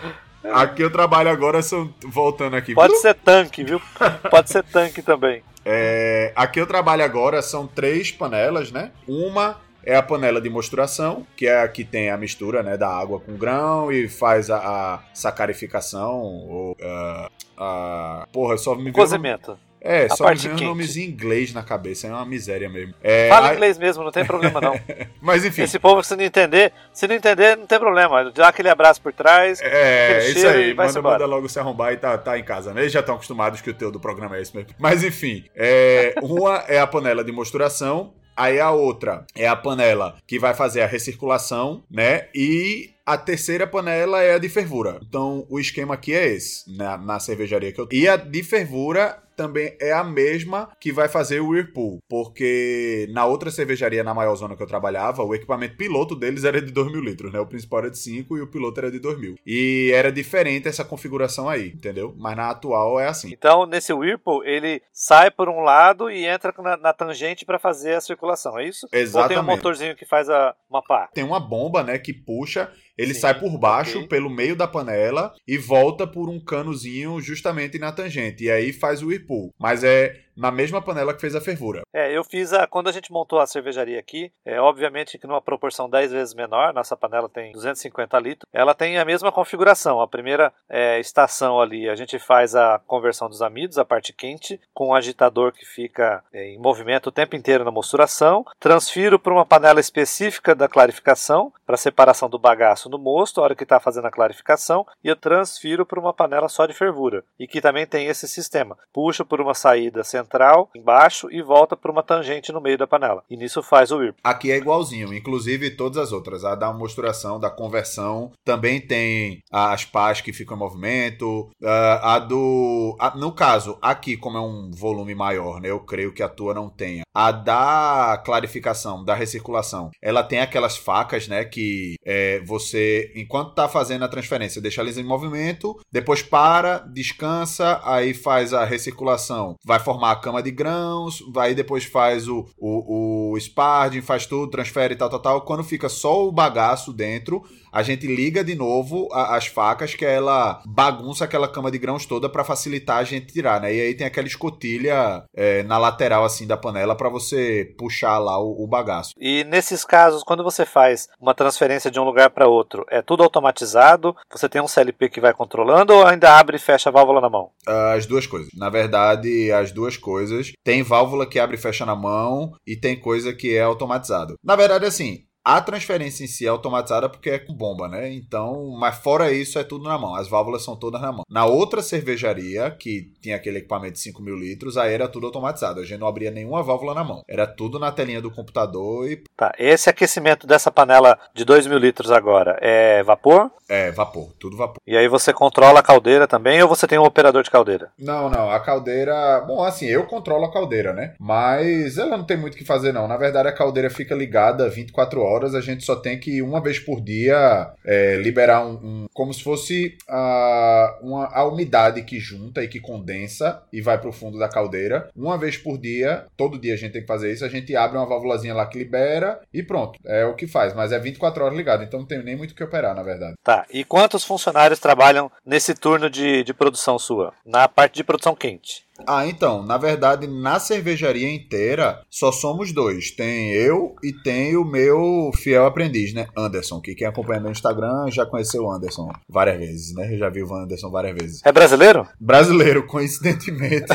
aqui 0.54 0.84
eu 0.84 0.92
trabalho 0.92 1.30
agora, 1.30 1.62
são, 1.62 1.94
voltando 2.06 2.56
aqui. 2.56 2.74
Pode 2.74 2.98
ser 2.98 3.16
tanque, 3.16 3.64
viu? 3.64 3.82
Pode 4.30 4.50
ser 4.50 4.64
tanque 4.64 5.02
também. 5.02 5.44
É, 5.66 6.32
aqui 6.36 6.60
eu 6.60 6.68
trabalho 6.68 7.04
agora, 7.04 7.42
são 7.42 7.68
três 7.68 8.12
panelas, 8.12 8.72
né? 8.72 8.92
Uma 9.08 9.58
é 9.84 9.96
a 9.96 10.04
panela 10.04 10.42
de 10.42 10.50
mosturação, 10.50 11.26
que 11.36 11.48
é 11.48 11.62
a 11.62 11.68
que 11.68 11.84
tem 11.84 12.10
a 12.10 12.18
mistura 12.18 12.62
né, 12.62 12.78
da 12.78 12.90
água 12.90 13.20
com 13.20 13.36
grão 13.36 13.92
e 13.92 14.08
faz 14.08 14.50
a, 14.50 14.58
a 14.58 15.00
sacarificação, 15.14 16.18
ou 16.18 16.72
uh, 16.74 17.30
a... 17.58 18.28
Porra, 18.32 18.58
só 18.58 18.76
me 18.76 18.92
Cozimento. 18.92 19.58
É, 19.82 20.06
A 20.06 20.10
só 20.16 20.28
vem 20.28 20.38
quente. 20.38 20.64
nomes 20.64 20.98
em 20.98 21.04
inglês 21.06 21.54
na 21.54 21.64
cabeça, 21.64 22.08
é 22.08 22.10
uma 22.12 22.26
miséria 22.26 22.70
mesmo. 22.70 22.94
É, 23.02 23.30
Fala 23.30 23.50
a- 23.50 23.54
inglês 23.54 23.78
mesmo, 23.78 24.04
não 24.04 24.12
tem 24.12 24.26
problema 24.26 24.60
não. 24.60 24.80
Mas 25.22 25.46
enfim, 25.46 25.62
Esse 25.64 25.80
povo, 25.80 26.04
se 26.04 26.16
não 26.16 26.24
entender, 26.24 26.74
se 26.94 27.08
não 27.08 27.16
entender, 27.16 27.56
não 27.58 27.66
tem 27.66 27.80
problema. 27.80 28.32
Dá 28.32 28.50
aquele 28.50 28.70
abraço 28.70 29.02
por 29.02 29.14
trás. 29.14 29.60
É, 29.62 30.30
isso 30.30 30.48
aí. 30.48 30.74
Manda, 30.74 31.02
manda 31.02 31.26
logo 31.26 31.48
se 31.48 31.60
arrombar 31.60 31.94
e 31.94 31.98
tá, 31.98 32.18
tá 32.18 32.38
em 32.38 32.44
casa, 32.44 32.74
né? 32.74 32.82
Eles 32.82 32.92
já 32.94 33.00
estão 33.00 33.16
acostumados 33.16 33.62
que 33.62 33.70
o 33.70 33.74
teu 33.74 33.92
do 33.92 34.00
programa 34.00 34.38
é 34.38 34.42
esse 34.42 34.56
mesmo. 34.56 34.72
Mas 34.78 35.04
enfim, 35.04 35.46
é, 35.56 36.14
uma 36.22 36.64
é 36.68 36.80
a 36.80 36.88
panela 36.88 37.24
de 37.24 37.32
mosturação, 37.32 38.14
aí 38.36 38.60
a 38.60 38.72
outra 38.72 39.26
é 39.36 39.48
a 39.48 39.56
panela 39.56 40.16
que 40.28 40.38
vai 40.40 40.54
fazer 40.54 40.82
a 40.82 40.88
recirculação, 40.88 41.84
né? 41.90 42.28
E 42.34 42.92
a 43.06 43.18
terceira 43.18 43.66
panela 43.66 44.22
é 44.22 44.36
a 44.36 44.38
de 44.38 44.50
fervura. 44.50 45.00
Então 45.08 45.46
o 45.50 45.60
esquema 45.60 45.94
aqui 45.96 46.14
é 46.14 46.28
esse, 46.28 46.76
na, 46.78 46.98
na 46.98 47.20
cervejaria 47.20 47.72
que 47.72 47.80
eu 47.82 47.88
E 47.92 48.08
a 48.08 48.16
de 48.16 48.44
fervura 48.44 49.18
também 49.40 49.74
é 49.80 49.94
a 49.94 50.04
mesma 50.04 50.70
que 50.82 50.92
vai 50.92 51.08
fazer 51.08 51.40
o 51.40 51.48
Whirlpool, 51.48 52.04
porque 52.10 53.08
na 53.12 53.26
outra 53.26 53.50
cervejaria, 53.50 54.04
na 54.04 54.14
maior 54.14 54.36
zona 54.36 54.54
que 54.54 54.62
eu 54.62 54.68
trabalhava, 54.68 55.24
o 55.24 55.34
equipamento 55.34 55.78
piloto 55.78 56.14
deles 56.14 56.44
era 56.44 56.62
de 56.62 56.74
2 56.74 56.92
mil 56.92 57.00
litros, 57.00 57.32
né? 57.32 57.40
O 57.40 57.46
principal 57.46 57.80
era 57.80 57.90
de 57.90 57.98
5 57.98 58.38
e 58.38 58.42
o 58.42 58.48
piloto 58.48 58.82
era 58.82 58.92
de 58.92 59.00
2 59.00 59.18
mil. 59.18 59.36
E 59.48 59.92
era 59.94 60.12
diferente 60.12 60.68
essa 60.68 60.84
configuração 60.84 61.48
aí, 61.48 61.70
entendeu? 61.70 62.14
Mas 62.18 62.36
na 62.36 62.50
atual 62.50 63.00
é 63.00 63.08
assim. 63.08 63.32
Então, 63.32 63.66
nesse 63.66 63.94
Whirlpool, 63.94 64.44
ele 64.44 64.82
sai 64.92 65.32
por 65.32 65.48
um 65.48 65.62
lado 65.62 66.12
e 66.12 66.26
entra 66.26 66.54
na, 66.58 66.76
na 66.76 66.92
tangente 66.92 67.46
para 67.46 67.58
fazer 67.58 67.94
a 67.94 68.02
circulação, 68.02 68.60
é 68.60 68.68
isso? 68.68 68.88
Ou 68.88 68.90
tem 68.90 69.00
um 69.00 69.04
Exatamente. 69.04 69.46
motorzinho 69.46 69.96
que 69.96 70.06
faz 70.06 70.30
a, 70.30 70.54
uma 70.70 70.84
pá? 70.84 71.08
Tem 71.14 71.24
uma 71.24 71.40
bomba, 71.40 71.82
né, 71.82 71.98
que 71.98 72.12
puxa, 72.12 72.70
ele 73.00 73.14
Sim, 73.14 73.22
sai 73.22 73.40
por 73.40 73.58
baixo, 73.58 74.00
ok. 74.00 74.08
pelo 74.10 74.30
meio 74.30 74.58
da 74.58 74.68
panela 74.68 75.34
e 75.48 75.58
volta 75.58 76.06
por 76.06 76.28
um 76.28 76.38
canozinho 76.38 77.22
justamente 77.22 77.80
na 77.80 77.94
tangente. 77.94 78.44
E 78.44 78.52
aí 78.52 78.74
faz 78.74 79.02
o 79.02 79.08
whirlpool. 79.08 79.54
Mas 79.58 79.86
é 79.86 80.20
na 80.40 80.52
mesma 80.52 80.82
panela 80.82 81.14
que 81.14 81.20
fez 81.20 81.36
a 81.36 81.42
fervura. 81.42 81.82
É, 81.94 82.16
eu 82.16 82.24
fiz 82.24 82.54
a. 82.54 82.66
Quando 82.66 82.88
a 82.88 82.94
gente 82.94 83.12
montou 83.12 83.40
a 83.40 83.46
cervejaria 83.46 84.00
aqui, 84.00 84.32
é 84.46 84.60
obviamente 84.60 85.18
que 85.18 85.28
numa 85.28 85.42
proporção 85.42 85.90
10 85.90 86.14
vezes 86.14 86.34
menor, 86.34 86.74
nossa 86.74 86.96
panela 86.96 87.28
tem 87.28 87.52
250 87.52 88.18
litros, 88.20 88.50
ela 88.54 88.74
tem 88.74 88.98
a 88.98 89.04
mesma 89.04 89.34
configuração. 89.34 90.00
A 90.00 90.08
primeira 90.08 90.54
é, 90.70 90.98
estação 91.00 91.60
ali, 91.60 91.90
a 91.90 91.96
gente 91.96 92.18
faz 92.18 92.56
a 92.56 92.80
conversão 92.88 93.28
dos 93.28 93.42
amidos, 93.42 93.78
a 93.78 93.84
parte 93.84 94.14
quente, 94.14 94.60
com 94.74 94.90
um 94.90 94.96
agitador 94.96 95.52
que 95.52 95.66
fica 95.66 96.24
é, 96.32 96.54
em 96.54 96.58
movimento 96.58 97.08
o 97.08 97.12
tempo 97.12 97.36
inteiro 97.36 97.66
na 97.66 97.72
mosturação. 97.72 98.46
Transfiro 98.60 99.20
para 99.20 99.34
uma 99.34 99.46
panela 99.46 99.82
específica 99.82 100.56
da 100.56 100.70
clarificação, 100.70 101.52
para 101.66 101.76
separação 101.76 102.30
do 102.30 102.40
bagaço 102.40 102.90
no 102.90 102.98
mosto, 102.98 103.42
a 103.42 103.44
hora 103.44 103.56
que 103.56 103.64
está 103.64 103.80
fazendo 103.80 104.08
a 104.08 104.12
clarificação, 104.12 104.88
e 105.04 105.10
eu 105.10 105.18
transfiro 105.18 105.86
para 105.86 106.00
uma 106.00 106.14
panela 106.14 106.48
só 106.48 106.66
de 106.66 106.74
fervura, 106.74 107.26
e 107.38 107.46
que 107.46 107.60
também 107.60 107.86
tem 107.86 108.08
esse 108.08 108.28
sistema. 108.28 108.78
Puxa 108.94 109.26
por 109.26 109.42
uma 109.42 109.54
saída 109.54 110.02
central 110.04 110.29
embaixo 110.76 111.28
e 111.32 111.42
volta 111.42 111.76
por 111.76 111.92
uma 111.92 112.04
tangente 112.04 112.52
no 112.52 112.62
meio 112.62 112.78
da 112.78 112.88
panela. 112.88 113.24
E 113.30 113.38
nisso 113.38 113.62
faz 113.62 113.92
o 113.92 113.98
whirlpool. 113.98 114.22
Aqui 114.24 114.52
é 114.52 114.58
igualzinho, 114.58 115.14
inclusive 115.14 115.72
todas 115.72 115.98
as 115.98 116.12
outras. 116.12 116.44
A 116.46 116.56
da 116.56 116.72
mosturação, 116.72 117.40
da 117.40 117.50
conversão, 117.50 118.32
também 118.46 118.80
tem 118.80 119.40
as 119.52 119.86
pás 119.86 120.22
que 120.22 120.34
ficam 120.34 120.56
em 120.56 120.60
movimento. 120.60 121.50
ah, 121.64 122.16
A 122.16 122.20
do. 122.20 122.98
no 123.16 123.32
caso, 123.32 123.78
aqui, 123.82 124.18
como 124.18 124.38
é 124.38 124.42
um 124.42 124.72
volume 124.72 125.16
maior, 125.16 125.60
né? 125.62 125.70
Eu 125.70 125.80
creio 125.80 126.14
que 126.14 126.24
a 126.24 126.30
tua 126.30 126.54
não 126.54 126.70
tenha. 126.70 127.04
A 127.14 127.32
da 127.32 128.22
clarificação, 128.26 129.04
da 129.04 129.14
recirculação, 129.14 129.90
ela 130.02 130.24
tem 130.24 130.40
aquelas 130.40 130.78
facas, 130.78 131.28
né? 131.28 131.44
Que 131.46 131.96
é, 132.06 132.40
você, 132.46 133.12
enquanto 133.16 133.54
tá 133.54 133.68
fazendo 133.68 134.06
a 134.06 134.10
transferência, 134.10 134.62
deixa 134.62 134.82
elas 134.82 134.98
em 134.98 135.04
movimento, 135.04 135.76
depois 135.92 136.22
para, 136.22 136.80
descansa, 136.80 137.80
aí 137.84 138.14
faz 138.14 138.54
a 138.54 138.64
recirculação, 138.64 139.56
vai 139.66 139.80
formar 139.80 140.09
a 140.12 140.16
cama 140.16 140.42
de 140.44 140.52
grãos, 140.52 141.24
vai 141.32 141.54
depois 141.56 141.84
faz 141.86 142.28
o, 142.28 142.46
o, 142.58 143.32
o 143.34 143.38
sparding, 143.38 144.02
faz 144.02 144.26
tudo, 144.26 144.50
transfere 144.52 144.94
e 144.94 144.98
tal, 144.98 145.10
tal, 145.10 145.20
tal. 145.20 145.42
Quando 145.42 145.64
fica 145.64 145.90
só 145.90 146.26
o 146.28 146.32
bagaço 146.32 146.92
dentro, 146.94 147.44
a 147.72 147.84
gente 147.84 148.08
liga 148.08 148.44
de 148.44 148.56
novo 148.56 149.08
a- 149.12 149.36
as 149.36 149.46
facas, 149.48 149.94
que 149.94 150.06
ela 150.06 150.62
bagunça 150.66 151.24
aquela 151.26 151.48
cama 151.48 151.70
de 151.70 151.78
grãos 151.78 152.06
toda 152.06 152.28
para 152.30 152.44
facilitar 152.44 152.98
a 152.98 153.04
gente 153.04 153.32
tirar, 153.32 153.62
né? 153.62 153.74
E 153.74 153.80
aí 153.82 153.94
tem 153.94 154.08
aquela 154.08 154.28
escotilha 154.28 155.24
é, 155.36 155.64
na 155.64 155.78
lateral 155.78 156.24
assim 156.26 156.48
da 156.48 156.58
panela 156.58 156.96
para 156.96 157.10
você 157.10 157.74
puxar 157.78 158.18
lá 158.18 158.40
o, 158.40 158.64
o 158.64 158.68
bagaço. 158.68 159.12
E 159.20 159.44
nesses 159.44 159.86
casos, 159.86 160.24
quando 160.24 160.44
você 160.44 160.66
faz 160.66 161.08
uma 161.20 161.34
transferência 161.34 161.92
de 161.92 162.00
um 162.00 162.04
lugar 162.04 162.30
para 162.32 162.48
outro, 162.48 162.86
é 162.90 163.02
tudo 163.02 163.24
automatizado? 163.24 164.16
Você 164.32 164.50
tem 164.50 164.62
um 164.62 164.68
CLP 164.68 165.10
que 165.10 165.22
vai 165.22 165.34
controlando 165.34 165.94
ou 165.94 166.06
ainda 166.06 166.38
abre 166.38 166.58
e 166.58 166.60
fecha 166.60 166.90
a 166.90 166.92
válvula 166.92 167.22
na 167.22 167.30
mão? 167.30 167.50
As 167.96 168.06
duas 168.06 168.26
coisas. 168.26 168.50
Na 168.56 168.70
verdade, 168.70 169.52
as 169.52 169.72
duas 169.72 169.96
coisas. 170.00 170.52
Tem 170.64 170.82
válvula 170.82 171.28
que 171.28 171.38
abre 171.38 171.56
e 171.56 171.60
fecha 171.60 171.86
na 171.86 171.96
mão 171.96 172.54
e 172.66 172.76
tem 172.76 173.00
coisa 173.00 173.34
que 173.34 173.56
é 173.56 173.62
automatizado. 173.62 174.36
Na 174.44 174.56
verdade, 174.56 174.86
assim, 174.86 175.26
a 175.58 175.62
transferência 175.62 176.24
em 176.24 176.28
si 176.28 176.46
é 176.46 176.50
automatizada 176.50 177.10
porque 177.10 177.30
é 177.30 177.40
com 177.40 177.54
bomba, 177.54 177.88
né? 177.88 178.12
Então, 178.14 178.76
mas 178.80 178.96
fora 178.98 179.32
isso, 179.32 179.58
é 179.60 179.64
tudo 179.64 179.84
na 179.86 179.98
mão. 179.98 180.16
As 180.16 180.28
válvulas 180.28 180.64
são 180.64 180.76
todas 180.76 181.02
na 181.02 181.12
mão. 181.12 181.24
Na 181.30 181.46
outra 181.46 181.82
cervejaria, 181.82 182.72
que 182.72 183.12
tinha 183.22 183.36
aquele 183.36 183.60
equipamento 183.60 183.94
de 183.94 184.00
5 184.00 184.22
mil 184.22 184.36
litros, 184.36 184.78
aí 184.78 184.94
era 184.94 185.08
tudo 185.08 185.28
automatizado. 185.28 185.80
A 185.80 185.86
gente 185.86 186.00
não 186.00 186.08
abria 186.08 186.32
nenhuma 186.32 186.64
válvula 186.64 186.94
na 186.94 187.04
mão. 187.04 187.24
Era 187.28 187.48
tudo 187.48 187.80
na 187.80 187.92
telinha 187.92 188.22
do 188.22 188.32
computador 188.32 189.10
e 189.10 189.24
Tá, 189.36 189.54
esse 189.58 189.90
aquecimento 189.90 190.46
dessa 190.46 190.70
panela 190.70 191.18
de 191.34 191.46
2 191.46 191.66
mil 191.68 191.78
litros 191.78 192.12
agora 192.12 192.58
é 192.62 193.02
vapor? 193.04 193.50
é 193.70 193.92
vapor, 193.92 194.34
tudo 194.40 194.58
vapor. 194.58 194.82
E 194.86 194.98
aí 194.98 195.08
você 195.08 195.32
controla 195.32 195.80
a 195.80 195.84
caldeira 195.84 196.28
também 196.28 196.62
ou 196.62 196.68
você 196.68 196.88
tem 196.88 196.98
um 196.98 197.04
operador 197.04 197.44
de 197.44 197.52
caldeira? 197.52 197.92
Não, 198.00 198.28
não, 198.28 198.50
a 198.50 198.60
caldeira. 198.60 199.42
Bom, 199.42 199.64
assim, 199.64 199.86
eu 199.86 200.06
controlo 200.08 200.46
a 200.46 200.52
caldeira, 200.52 200.92
né? 200.92 201.14
Mas 201.20 202.00
ela 202.00 202.18
não 202.18 202.24
tem 202.26 202.36
muito 202.36 202.56
o 202.56 202.58
que 202.58 202.66
fazer, 202.66 202.92
não. 202.92 203.08
Na 203.08 203.16
verdade, 203.16 203.48
a 203.48 203.52
caldeira 203.54 203.90
fica 203.92 204.16
ligada 204.16 204.68
24 204.68 205.22
horas. 205.22 205.39
A 205.48 205.62
gente 205.62 205.84
só 205.84 205.96
tem 205.96 206.20
que, 206.20 206.42
uma 206.42 206.62
vez 206.62 206.80
por 206.80 207.02
dia, 207.02 207.72
é, 207.86 208.16
liberar 208.18 208.66
um, 208.66 208.74
um- 208.74 209.06
Como 209.14 209.34
se 209.34 209.44
fosse 209.44 209.98
a, 210.08 210.98
uma, 211.02 211.26
a 211.28 211.46
umidade 211.46 212.02
que 212.04 212.20
junta 212.20 212.64
e 212.64 212.68
que 212.68 212.80
condensa 212.80 213.62
e 213.72 213.82
vai 213.82 213.98
pro 214.00 214.12
fundo 214.12 214.38
da 214.38 214.48
caldeira. 214.48 215.10
Uma 215.16 215.38
vez 215.38 215.58
por 215.58 215.78
dia, 215.78 216.26
todo 216.38 216.60
dia 216.60 216.74
a 216.74 216.78
gente 216.78 216.94
tem 216.94 217.02
que 217.02 217.08
fazer 217.08 217.32
isso. 217.32 217.46
A 217.46 217.50
gente 217.50 217.76
abre 217.76 217.98
uma 217.98 218.06
válvulazinha 218.08 218.54
lá 218.54 218.66
que 218.66 218.78
libera 218.78 219.40
e 219.54 219.62
pronto. 219.64 220.00
É 220.06 220.26
o 220.26 220.36
que 220.36 220.48
faz. 220.48 220.74
Mas 220.74 220.92
é 220.92 221.00
24 221.00 221.44
horas 221.44 221.58
ligado, 221.58 221.84
então 221.84 222.00
não 222.00 222.08
tem 222.08 222.24
nem 222.24 222.36
muito 222.36 222.52
o 222.52 222.56
que 222.56 222.64
operar, 222.64 222.96
na 222.96 223.04
verdade. 223.04 223.34
Tá, 223.44 223.66
e 223.72 223.84
quantos 223.84 224.24
funcionários 224.24 224.80
trabalham 224.80 225.32
nesse 225.46 225.74
turno 225.74 226.10
de, 226.10 226.44
de 226.44 226.54
produção 226.54 226.98
sua? 227.00 227.34
Na 227.46 227.68
parte 227.68 227.96
de 227.96 228.04
produção 228.04 228.36
quente? 228.36 228.84
Ah, 229.08 229.26
então, 229.28 229.64
na 229.64 229.78
verdade, 229.78 230.28
na 230.28 230.60
cervejaria 230.60 231.32
inteira, 231.32 232.02
só 232.10 232.32
somos 232.32 232.72
dois. 232.72 233.12
Tem 233.12 233.52
eu 233.52 233.96
e 234.04 234.14
tem 234.14 234.56
o 234.56 234.66
meu 234.66 235.32
fiel 235.36 235.66
aprendiz, 235.66 236.14
né? 236.14 236.28
Anderson, 236.38 236.80
que 236.80 236.96
quem 236.96 237.08
acompanha 237.08 237.40
meu 237.40 237.52
Instagram 237.52 238.10
já 238.12 238.26
conheceu 238.26 238.64
o 238.64 238.72
Anderson 238.72 239.12
várias 239.28 239.58
vezes, 239.58 239.96
né? 239.96 240.18
Já 240.18 240.30
viu 240.30 240.48
o 240.48 240.56
Anderson 240.56 240.90
várias 240.90 241.16
vezes. 241.16 241.42
É 241.44 241.52
brasileiro? 241.52 242.08
Brasileiro, 242.20 242.86
coincidentemente. 242.86 243.86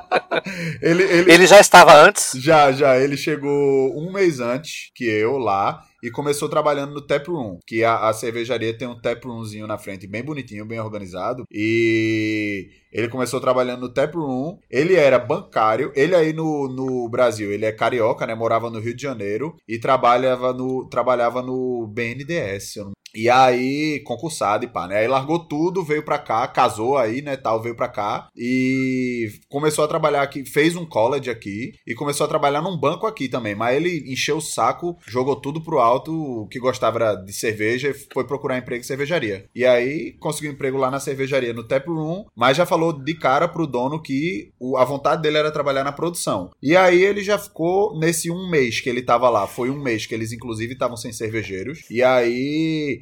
ele, 0.82 1.02
ele, 1.02 1.32
ele 1.32 1.46
já 1.46 1.60
estava 1.60 1.94
antes? 1.94 2.32
Já, 2.34 2.72
já. 2.72 2.98
Ele 2.98 3.16
chegou 3.16 3.96
um 3.96 4.12
mês 4.12 4.40
antes 4.40 4.90
que 4.94 5.04
eu 5.04 5.38
lá 5.38 5.82
e 6.02 6.10
começou 6.10 6.48
trabalhando 6.48 6.92
no 6.92 7.00
Tap 7.00 7.28
Room, 7.28 7.58
que 7.66 7.84
a, 7.84 8.08
a 8.08 8.12
cervejaria 8.12 8.76
tem 8.76 8.88
um 8.88 9.00
Tap 9.00 9.24
Roomzinho 9.24 9.66
na 9.66 9.78
frente, 9.78 10.06
bem 10.06 10.22
bonitinho, 10.22 10.66
bem 10.66 10.80
organizado. 10.80 11.44
E 11.50 12.70
ele 12.92 13.08
começou 13.08 13.40
trabalhando 13.40 13.82
no 13.82 13.88
Tap 13.88 14.14
Room. 14.14 14.58
Ele 14.68 14.94
era 14.94 15.18
bancário. 15.18 15.92
Ele 15.94 16.14
aí 16.14 16.32
no, 16.32 16.68
no 16.68 17.08
Brasil, 17.08 17.52
ele 17.52 17.64
é 17.64 17.72
carioca, 17.72 18.26
né? 18.26 18.34
Morava 18.34 18.68
no 18.68 18.80
Rio 18.80 18.96
de 18.96 19.02
Janeiro 19.02 19.56
e 19.68 19.78
trabalhava 19.78 20.52
no, 20.52 20.88
trabalhava 20.88 21.40
no 21.40 21.86
BNDES, 21.86 22.76
eu 22.76 22.84
não 22.86 23.01
e 23.14 23.28
aí, 23.28 24.00
concursado 24.00 24.64
e 24.64 24.68
pá, 24.68 24.86
né? 24.86 24.98
Aí 24.98 25.08
largou 25.08 25.38
tudo, 25.38 25.84
veio 25.84 26.02
pra 26.02 26.18
cá, 26.18 26.46
casou 26.48 26.96
aí, 26.96 27.22
né, 27.22 27.36
tal, 27.36 27.62
veio 27.62 27.74
pra 27.74 27.88
cá 27.88 28.28
e 28.36 29.28
começou 29.48 29.84
a 29.84 29.88
trabalhar 29.88 30.22
aqui, 30.22 30.44
fez 30.44 30.76
um 30.76 30.86
college 30.86 31.30
aqui 31.30 31.72
e 31.86 31.94
começou 31.94 32.24
a 32.24 32.28
trabalhar 32.28 32.62
num 32.62 32.76
banco 32.76 33.06
aqui 33.06 33.28
também. 33.28 33.54
Mas 33.54 33.76
ele 33.76 34.12
encheu 34.12 34.38
o 34.38 34.40
saco, 34.40 34.96
jogou 35.06 35.36
tudo 35.36 35.60
pro 35.60 35.78
alto, 35.78 36.12
o 36.12 36.46
que 36.48 36.58
gostava 36.58 37.16
de 37.16 37.32
cerveja 37.32 37.90
e 37.90 37.94
foi 38.12 38.24
procurar 38.24 38.58
emprego 38.58 38.80
em 38.80 38.86
cervejaria. 38.86 39.44
E 39.54 39.64
aí 39.64 40.12
conseguiu 40.12 40.52
emprego 40.52 40.78
lá 40.78 40.90
na 40.90 41.00
cervejaria, 41.00 41.52
no 41.52 41.64
tap 41.64 41.86
room, 41.86 42.24
mas 42.34 42.56
já 42.56 42.64
falou 42.64 42.92
de 42.92 43.14
cara 43.14 43.48
pro 43.48 43.66
dono 43.66 44.00
que 44.00 44.52
a 44.76 44.84
vontade 44.84 45.22
dele 45.22 45.38
era 45.38 45.50
trabalhar 45.50 45.84
na 45.84 45.92
produção. 45.92 46.50
E 46.62 46.76
aí 46.76 47.02
ele 47.02 47.22
já 47.22 47.38
ficou 47.38 47.98
nesse 47.98 48.30
um 48.30 48.48
mês 48.48 48.80
que 48.80 48.88
ele 48.88 49.02
tava 49.02 49.28
lá, 49.28 49.46
foi 49.46 49.70
um 49.70 49.82
mês 49.82 50.06
que 50.06 50.14
eles 50.14 50.32
inclusive 50.32 50.72
estavam 50.72 50.96
sem 50.96 51.12
cervejeiros. 51.12 51.84
E 51.90 52.02
aí 52.02 53.01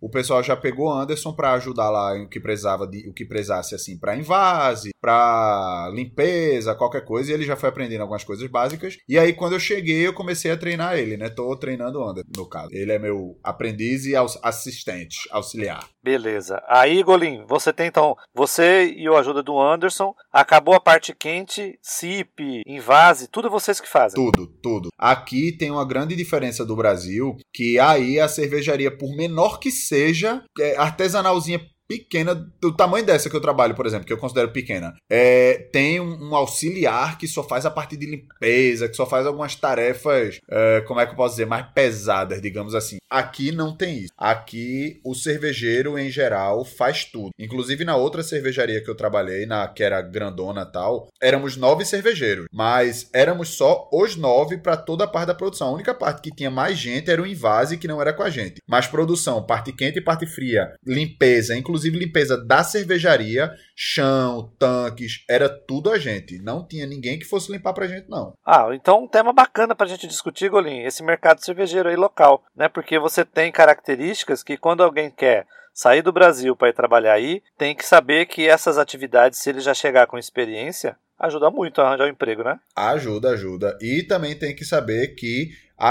o 0.00 0.08
pessoal 0.08 0.42
já 0.42 0.56
pegou 0.56 0.90
Anderson 0.90 1.32
para 1.32 1.52
ajudar 1.54 1.90
lá 1.90 2.14
o 2.14 2.28
que 2.28 2.40
precisava 2.40 2.86
de 2.86 3.08
o 3.08 3.12
que 3.12 3.24
precisasse 3.24 3.74
assim 3.74 3.98
para 3.98 4.16
invase, 4.16 4.90
para 5.00 5.90
limpeza, 5.94 6.74
qualquer 6.74 7.04
coisa, 7.04 7.30
e 7.30 7.34
ele 7.34 7.44
já 7.44 7.56
foi 7.56 7.68
aprendendo 7.68 8.02
algumas 8.02 8.24
coisas 8.24 8.48
básicas. 8.50 8.96
E 9.08 9.18
aí 9.18 9.32
quando 9.32 9.54
eu 9.54 9.60
cheguei, 9.60 10.06
eu 10.06 10.12
comecei 10.12 10.50
a 10.50 10.56
treinar 10.56 10.96
ele, 10.96 11.16
né? 11.16 11.28
Tô 11.28 11.56
treinando 11.56 12.00
o 12.00 12.08
Anderson, 12.08 12.30
no 12.36 12.48
caso. 12.48 12.68
Ele 12.72 12.92
é 12.92 12.98
meu 12.98 13.38
aprendiz 13.42 14.04
e 14.04 14.14
assistente, 14.42 15.28
auxiliar. 15.30 15.86
Beleza. 16.02 16.62
Aí, 16.66 17.02
Golim, 17.02 17.44
você 17.46 17.72
tem 17.72 17.86
então, 17.86 18.16
você 18.34 18.94
e 18.96 19.06
a 19.06 19.18
ajuda 19.18 19.42
do 19.42 19.60
Anderson, 19.60 20.14
acabou 20.32 20.74
a 20.74 20.80
parte 20.80 21.14
quente, 21.14 21.78
SIP, 21.82 22.62
invase, 22.66 23.28
tudo 23.28 23.50
vocês 23.50 23.80
que 23.80 23.88
fazem. 23.88 24.14
Tudo, 24.14 24.46
tudo. 24.62 24.88
Aqui 24.96 25.52
tem 25.52 25.70
uma 25.70 25.86
grande 25.86 26.14
diferença 26.16 26.64
do 26.64 26.76
Brasil, 26.76 27.36
que 27.52 27.78
aí 27.78 28.18
a 28.18 28.28
cervejaria 28.28 28.90
por 28.90 29.14
menor 29.16 29.58
que 29.58 29.70
seja 29.88 30.44
é, 30.60 30.76
artesanalzinha 30.76 31.60
pequena, 31.88 32.34
do 32.60 32.76
tamanho 32.76 33.06
dessa 33.06 33.30
que 33.30 33.34
eu 33.34 33.40
trabalho, 33.40 33.74
por 33.74 33.86
exemplo, 33.86 34.06
que 34.06 34.12
eu 34.12 34.18
considero 34.18 34.50
pequena, 34.50 34.94
é, 35.10 35.66
tem 35.72 35.98
um, 35.98 36.28
um, 36.28 36.36
auxiliar 36.36 37.16
que 37.16 37.26
só 37.26 37.42
faz 37.42 37.64
a 37.64 37.70
parte 37.70 37.96
de 37.96 38.04
limpeza, 38.04 38.88
que 38.88 38.94
só 38.94 39.06
faz 39.06 39.26
algumas 39.26 39.54
tarefas, 39.56 40.38
é, 40.50 40.82
como 40.82 41.00
é 41.00 41.06
que 41.06 41.12
eu 41.12 41.16
posso 41.16 41.34
dizer, 41.34 41.46
mais 41.46 41.66
pesadas, 41.72 42.42
digamos 42.42 42.74
assim. 42.74 42.98
Aqui 43.10 43.50
não 43.50 43.74
tem 43.74 44.00
isso. 44.00 44.12
Aqui 44.18 45.00
o 45.02 45.14
cervejeiro, 45.14 45.98
em 45.98 46.10
geral, 46.10 46.62
faz 46.62 47.06
tudo. 47.06 47.30
Inclusive 47.38 47.84
na 47.84 47.96
outra 47.96 48.22
cervejaria 48.22 48.84
que 48.84 48.90
eu 48.90 48.94
trabalhei, 48.94 49.46
na 49.46 49.66
que 49.66 49.82
era 49.82 50.02
grandona 50.02 50.66
tal, 50.66 51.08
éramos 51.22 51.56
nove 51.56 51.86
cervejeiros, 51.86 52.46
mas 52.52 53.08
éramos 53.14 53.56
só 53.56 53.88
os 53.90 54.14
nove 54.14 54.58
para 54.58 54.76
toda 54.76 55.04
a 55.04 55.08
parte 55.08 55.28
da 55.28 55.34
produção. 55.34 55.68
A 55.68 55.72
única 55.72 55.94
parte 55.94 56.20
que 56.20 56.36
tinha 56.36 56.50
mais 56.50 56.76
gente 56.76 57.10
era 57.10 57.22
o 57.22 57.26
invase, 57.26 57.78
que 57.78 57.88
não 57.88 58.00
era 58.00 58.12
com 58.12 58.22
a 58.22 58.28
gente. 58.28 58.60
Mas 58.68 58.86
produção, 58.86 59.42
parte 59.42 59.72
quente 59.72 59.98
e 59.98 60.04
parte 60.04 60.26
fria, 60.26 60.74
limpeza, 60.86 61.56
inclusive 61.56 61.77
inclusive 61.78 61.98
limpeza 61.98 62.36
da 62.36 62.64
cervejaria, 62.64 63.52
chão, 63.74 64.52
tanques, 64.58 65.24
era 65.28 65.48
tudo 65.48 65.90
a 65.90 65.98
gente. 65.98 66.38
Não 66.42 66.66
tinha 66.66 66.86
ninguém 66.86 67.18
que 67.18 67.24
fosse 67.24 67.52
limpar 67.52 67.72
pra 67.72 67.86
gente, 67.86 68.08
não. 68.08 68.34
Ah, 68.44 68.68
então 68.72 69.04
um 69.04 69.08
tema 69.08 69.32
bacana 69.32 69.74
pra 69.74 69.86
gente 69.86 70.08
discutir, 70.08 70.48
Golim, 70.48 70.82
esse 70.82 71.02
mercado 71.02 71.44
cervejeiro 71.44 71.88
aí 71.88 71.96
local, 71.96 72.42
né? 72.56 72.68
Porque 72.68 72.98
você 72.98 73.24
tem 73.24 73.52
características 73.52 74.42
que 74.42 74.56
quando 74.56 74.82
alguém 74.82 75.10
quer 75.10 75.46
sair 75.72 76.02
do 76.02 76.12
Brasil 76.12 76.56
para 76.56 76.68
ir 76.68 76.74
trabalhar 76.74 77.12
aí, 77.12 77.40
tem 77.56 77.74
que 77.74 77.86
saber 77.86 78.26
que 78.26 78.48
essas 78.48 78.76
atividades, 78.76 79.38
se 79.38 79.48
ele 79.48 79.60
já 79.60 79.72
chegar 79.72 80.08
com 80.08 80.18
experiência, 80.18 80.96
ajuda 81.18 81.50
muito 81.50 81.80
a 81.80 81.86
arranjar 81.86 82.06
um 82.06 82.10
emprego, 82.10 82.42
né? 82.42 82.58
Ajuda, 82.74 83.30
ajuda. 83.30 83.78
E 83.80 84.02
também 84.02 84.36
tem 84.36 84.54
que 84.54 84.64
saber 84.64 85.14
que 85.14 85.50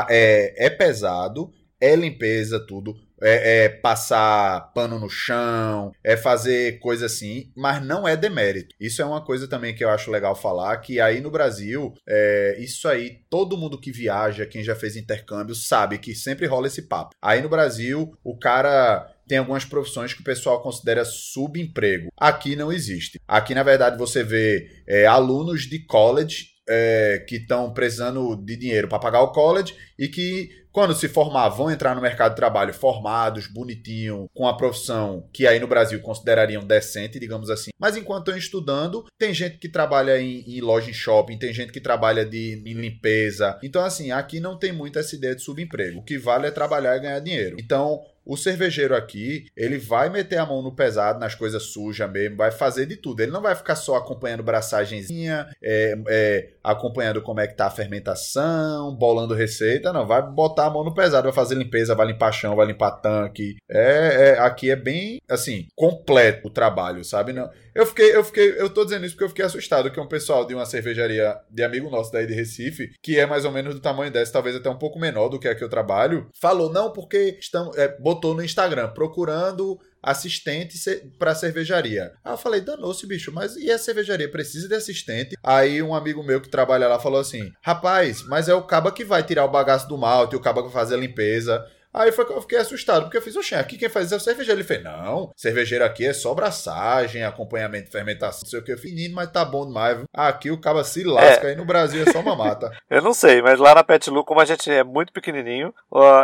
é, 0.09 0.65
é 0.65 0.69
pesado, 0.69 1.49
é 1.79 1.95
limpeza, 1.95 2.59
tudo 2.59 3.06
é, 3.21 3.65
é, 3.65 3.69
passar 3.69 4.71
pano 4.73 4.99
no 4.99 5.09
chão, 5.09 5.91
é 6.03 6.15
fazer 6.15 6.79
coisa 6.79 7.05
assim, 7.05 7.51
mas 7.55 7.83
não 7.83 8.07
é 8.07 8.15
demérito. 8.15 8.75
Isso 8.79 9.01
é 9.01 9.05
uma 9.05 9.23
coisa 9.23 9.47
também 9.47 9.75
que 9.75 9.83
eu 9.83 9.89
acho 9.89 10.11
legal 10.11 10.35
falar, 10.35 10.77
que 10.77 10.99
aí 10.99 11.21
no 11.21 11.31
Brasil, 11.31 11.93
é, 12.07 12.57
isso 12.59 12.87
aí, 12.87 13.21
todo 13.29 13.57
mundo 13.57 13.79
que 13.79 13.91
viaja, 13.91 14.45
quem 14.45 14.63
já 14.63 14.75
fez 14.75 14.95
intercâmbio, 14.95 15.55
sabe 15.55 15.97
que 15.97 16.15
sempre 16.15 16.45
rola 16.45 16.67
esse 16.67 16.83
papo. 16.83 17.15
Aí 17.21 17.41
no 17.41 17.49
Brasil, 17.49 18.13
o 18.23 18.37
cara 18.37 19.13
tem 19.27 19.37
algumas 19.37 19.65
profissões 19.65 20.13
que 20.13 20.21
o 20.21 20.25
pessoal 20.25 20.61
considera 20.61 21.03
subemprego. 21.03 22.09
Aqui 22.17 22.55
não 22.55 22.71
existe. 22.71 23.19
Aqui, 23.27 23.53
na 23.53 23.63
verdade, 23.63 23.97
você 23.97 24.23
vê 24.23 24.69
é, 24.87 25.05
alunos 25.05 25.63
de 25.63 25.79
college 25.85 26.57
é, 26.67 27.23
que 27.27 27.35
estão 27.35 27.73
precisando 27.73 28.35
de 28.35 28.55
dinheiro 28.55 28.87
para 28.87 28.99
pagar 28.99 29.21
o 29.21 29.31
college 29.31 29.75
e 29.97 30.07
que 30.07 30.49
quando 30.77 30.93
se 30.93 31.09
formar, 31.09 31.49
vão 31.49 31.71
entrar 31.71 31.95
no 31.95 32.01
mercado 32.03 32.33
de 32.33 32.35
trabalho 32.35 32.71
formados, 32.71 33.47
bonitinho, 33.47 34.29
com 34.31 34.47
a 34.47 34.55
profissão 34.55 35.27
que 35.33 35.47
aí 35.47 35.59
no 35.59 35.65
Brasil 35.65 35.99
considerariam 36.01 36.63
decente, 36.63 37.19
digamos 37.19 37.49
assim. 37.49 37.71
Mas 37.79 37.97
enquanto 37.97 38.27
estão 38.27 38.37
estudando, 38.37 39.03
tem 39.17 39.33
gente 39.33 39.57
que 39.57 39.67
trabalha 39.67 40.21
em, 40.21 40.41
em 40.47 40.61
loja 40.61 40.91
em 40.91 40.93
shopping, 40.93 41.39
tem 41.39 41.51
gente 41.51 41.71
que 41.71 41.81
trabalha 41.81 42.23
de, 42.23 42.61
em 42.63 42.73
limpeza. 42.73 43.57
Então, 43.63 43.83
assim, 43.83 44.11
aqui 44.11 44.39
não 44.39 44.55
tem 44.55 44.71
muito 44.71 44.99
essa 44.99 45.15
ideia 45.15 45.35
de 45.35 45.41
subemprego. 45.41 45.97
O 45.97 46.03
que 46.03 46.15
vale 46.15 46.45
é 46.45 46.51
trabalhar 46.51 46.95
e 46.95 46.99
ganhar 46.99 47.19
dinheiro. 47.21 47.57
Então, 47.59 48.03
o 48.27 48.35
cervejeiro 48.35 48.95
aqui, 48.95 49.45
ele 49.55 49.77
vai 49.77 50.09
meter 50.09 50.37
a 50.37 50.45
mão 50.45 50.61
no 50.61 50.75
pesado, 50.75 51.19
nas 51.19 51.33
coisas 51.33 51.63
sujas 51.63 52.11
mesmo, 52.11 52.35
vai 52.35 52.51
fazer 52.51 52.85
de 52.85 52.97
tudo. 52.97 53.21
Ele 53.21 53.31
não 53.31 53.41
vai 53.41 53.55
ficar 53.55 53.75
só 53.75 53.95
acompanhando 53.95 54.43
braçagenzinha, 54.43 55.47
é, 55.63 55.97
é, 56.07 56.49
acompanhando 56.63 57.21
como 57.21 57.39
é 57.39 57.47
que 57.47 57.55
tá 57.55 57.67
a 57.67 57.71
fermentação, 57.71 58.93
bolando 58.95 59.33
receita, 59.33 59.93
não. 59.93 60.05
Vai 60.05 60.21
botar 60.21 60.65
a 60.65 60.69
mão 60.69 60.83
no 60.83 60.93
pesado, 60.93 61.23
vai 61.23 61.33
fazer 61.33 61.55
limpeza, 61.55 61.95
vai 61.95 62.07
limpar 62.07 62.33
chão, 62.33 62.55
vai 62.55 62.65
limpar 62.65 62.91
tanque. 62.91 63.55
É, 63.69 64.31
é 64.35 64.39
aqui 64.39 64.69
é 64.69 64.75
bem, 64.75 65.21
assim, 65.29 65.67
completo 65.75 66.47
o 66.47 66.51
trabalho, 66.51 67.03
sabe? 67.03 67.31
Não, 67.31 67.49
eu 67.77 67.85
fiquei, 67.85 68.15
eu 68.15 68.23
fiquei, 68.23 68.59
eu 68.59 68.71
tô 68.71 68.83
dizendo 68.83 69.05
isso 69.05 69.13
porque 69.13 69.25
eu 69.25 69.29
fiquei 69.29 69.45
assustado 69.45 69.91
que 69.91 69.99
um 69.99 70.07
pessoal 70.07 70.47
de 70.47 70.55
uma 70.55 70.65
cervejaria 70.65 71.37
de 71.47 71.63
amigo 71.63 71.91
nosso 71.91 72.11
daí 72.11 72.25
de 72.25 72.33
Recife, 72.33 72.91
que 73.03 73.19
é 73.19 73.25
mais 73.27 73.45
ou 73.45 73.51
menos 73.51 73.75
do 73.75 73.79
tamanho 73.79 74.11
dessa, 74.11 74.33
talvez 74.33 74.55
até 74.55 74.67
um 74.67 74.79
pouco 74.79 74.97
menor 74.97 75.29
do 75.29 75.39
que 75.39 75.47
a 75.47 75.53
que 75.53 75.63
eu 75.63 75.69
trabalho, 75.69 76.27
falou, 76.41 76.73
não, 76.73 76.91
porque 76.91 77.37
estão, 77.39 77.71
é, 77.75 77.87
botou 78.17 78.33
no 78.33 78.43
Instagram, 78.43 78.89
procurando 78.89 79.79
assistente 80.01 80.77
para 81.17 81.35
cervejaria. 81.35 82.11
Aí 82.23 82.33
eu 82.33 82.37
falei, 82.37 82.61
danou-se, 82.61 83.05
bicho, 83.05 83.31
mas 83.31 83.55
e 83.55 83.71
a 83.71 83.77
cervejaria 83.77 84.29
precisa 84.29 84.67
de 84.67 84.75
assistente? 84.75 85.35
Aí 85.43 85.81
um 85.81 85.93
amigo 85.93 86.23
meu 86.23 86.41
que 86.41 86.49
trabalha 86.49 86.87
lá 86.87 86.99
falou 86.99 87.19
assim: 87.19 87.51
rapaz, 87.61 88.23
mas 88.23 88.49
é 88.49 88.53
o 88.53 88.63
caba 88.63 88.91
que 88.91 89.05
vai 89.05 89.23
tirar 89.23 89.45
o 89.45 89.51
bagaço 89.51 89.87
do 89.87 89.97
malte, 89.97 90.35
o 90.35 90.41
caba 90.41 90.61
que 90.61 90.69
vai 90.69 90.83
fazer 90.83 90.95
a 90.95 90.99
limpeza. 90.99 91.63
Aí 91.97 92.11
foi 92.11 92.25
que 92.25 92.31
eu 92.31 92.41
fiquei 92.41 92.59
assustado, 92.59 93.03
porque 93.03 93.17
eu 93.17 93.21
fiz, 93.21 93.35
oxe, 93.35 93.55
aqui 93.55 93.77
quem 93.77 93.89
faz 93.89 94.05
isso 94.05 94.13
é 94.13 94.17
o 94.17 94.21
cervejeiro. 94.21 94.59
Ele 94.59 94.67
fez, 94.67 94.83
não, 94.83 95.31
cervejeiro 95.35 95.83
aqui 95.83 96.05
é 96.05 96.13
só 96.13 96.33
braçagem, 96.33 97.23
acompanhamento 97.23 97.91
fermentação, 97.91 98.41
não 98.43 98.49
sei 98.49 98.59
o 98.59 98.63
que. 98.63 98.71
Eu 98.71 98.77
fiz, 98.77 98.93
menino, 98.93 99.15
mas 99.15 99.31
tá 99.31 99.43
bom 99.43 99.65
demais. 99.65 99.97
Viu? 99.97 100.05
Aqui 100.13 100.51
o 100.51 100.59
caba 100.59 100.83
se 100.83 101.03
lasca, 101.03 101.47
é. 101.47 101.49
aí 101.51 101.55
no 101.55 101.65
Brasil 101.65 102.03
é 102.03 102.11
só 102.11 102.21
mamata. 102.21 102.71
eu 102.89 103.01
não 103.01 103.13
sei, 103.13 103.41
mas 103.41 103.59
lá 103.59 103.73
na 103.73 103.83
Pet 103.83 104.09
Lu, 104.09 104.23
como 104.23 104.39
a 104.39 104.45
gente 104.45 104.69
é 104.71 104.83
muito 104.83 105.11
pequenininho, 105.11 105.73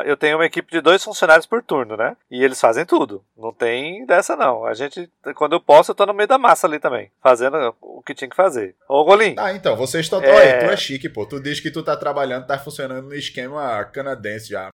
eu 0.05 0.15
tenho 0.15 0.38
uma 0.38 0.45
equipe 0.45 0.71
de 0.71 0.81
dois 0.81 1.03
funcionários 1.03 1.45
por 1.45 1.63
turno, 1.63 1.97
né? 1.97 2.15
E 2.29 2.43
eles 2.43 2.59
fazem 2.59 2.86
tudo. 2.86 3.23
Não 3.38 3.51
tem 3.51 4.05
dessa, 4.05 4.36
não. 4.36 4.65
A 4.65 4.73
gente, 4.73 5.09
quando 5.36 5.53
eu 5.53 5.59
posso, 5.59 5.91
eu 5.91 5.95
tô 5.95 6.05
no 6.05 6.13
meio 6.13 6.27
da 6.27 6.38
massa 6.38 6.67
ali 6.67 6.79
também, 6.79 7.12
fazendo 7.21 7.75
o 7.81 8.01
que 8.01 8.13
tinha 8.13 8.29
que 8.29 8.36
fazer. 8.36 8.75
Ô, 8.88 9.03
Golim. 9.03 9.36
Ah, 9.38 9.53
então, 9.53 9.75
vocês 9.75 10.05
estão. 10.05 10.21
É... 10.21 10.59
tu 10.59 10.65
é 10.65 10.77
chique, 10.77 11.09
pô. 11.09 11.25
Tu 11.25 11.41
diz 11.41 11.59
que 11.59 11.71
tu 11.71 11.83
tá 11.83 11.95
trabalhando, 11.95 12.45
tá 12.45 12.57
funcionando 12.59 13.07
no 13.07 13.15
esquema 13.15 13.83
canadense 13.86 14.49
já. 14.49 14.69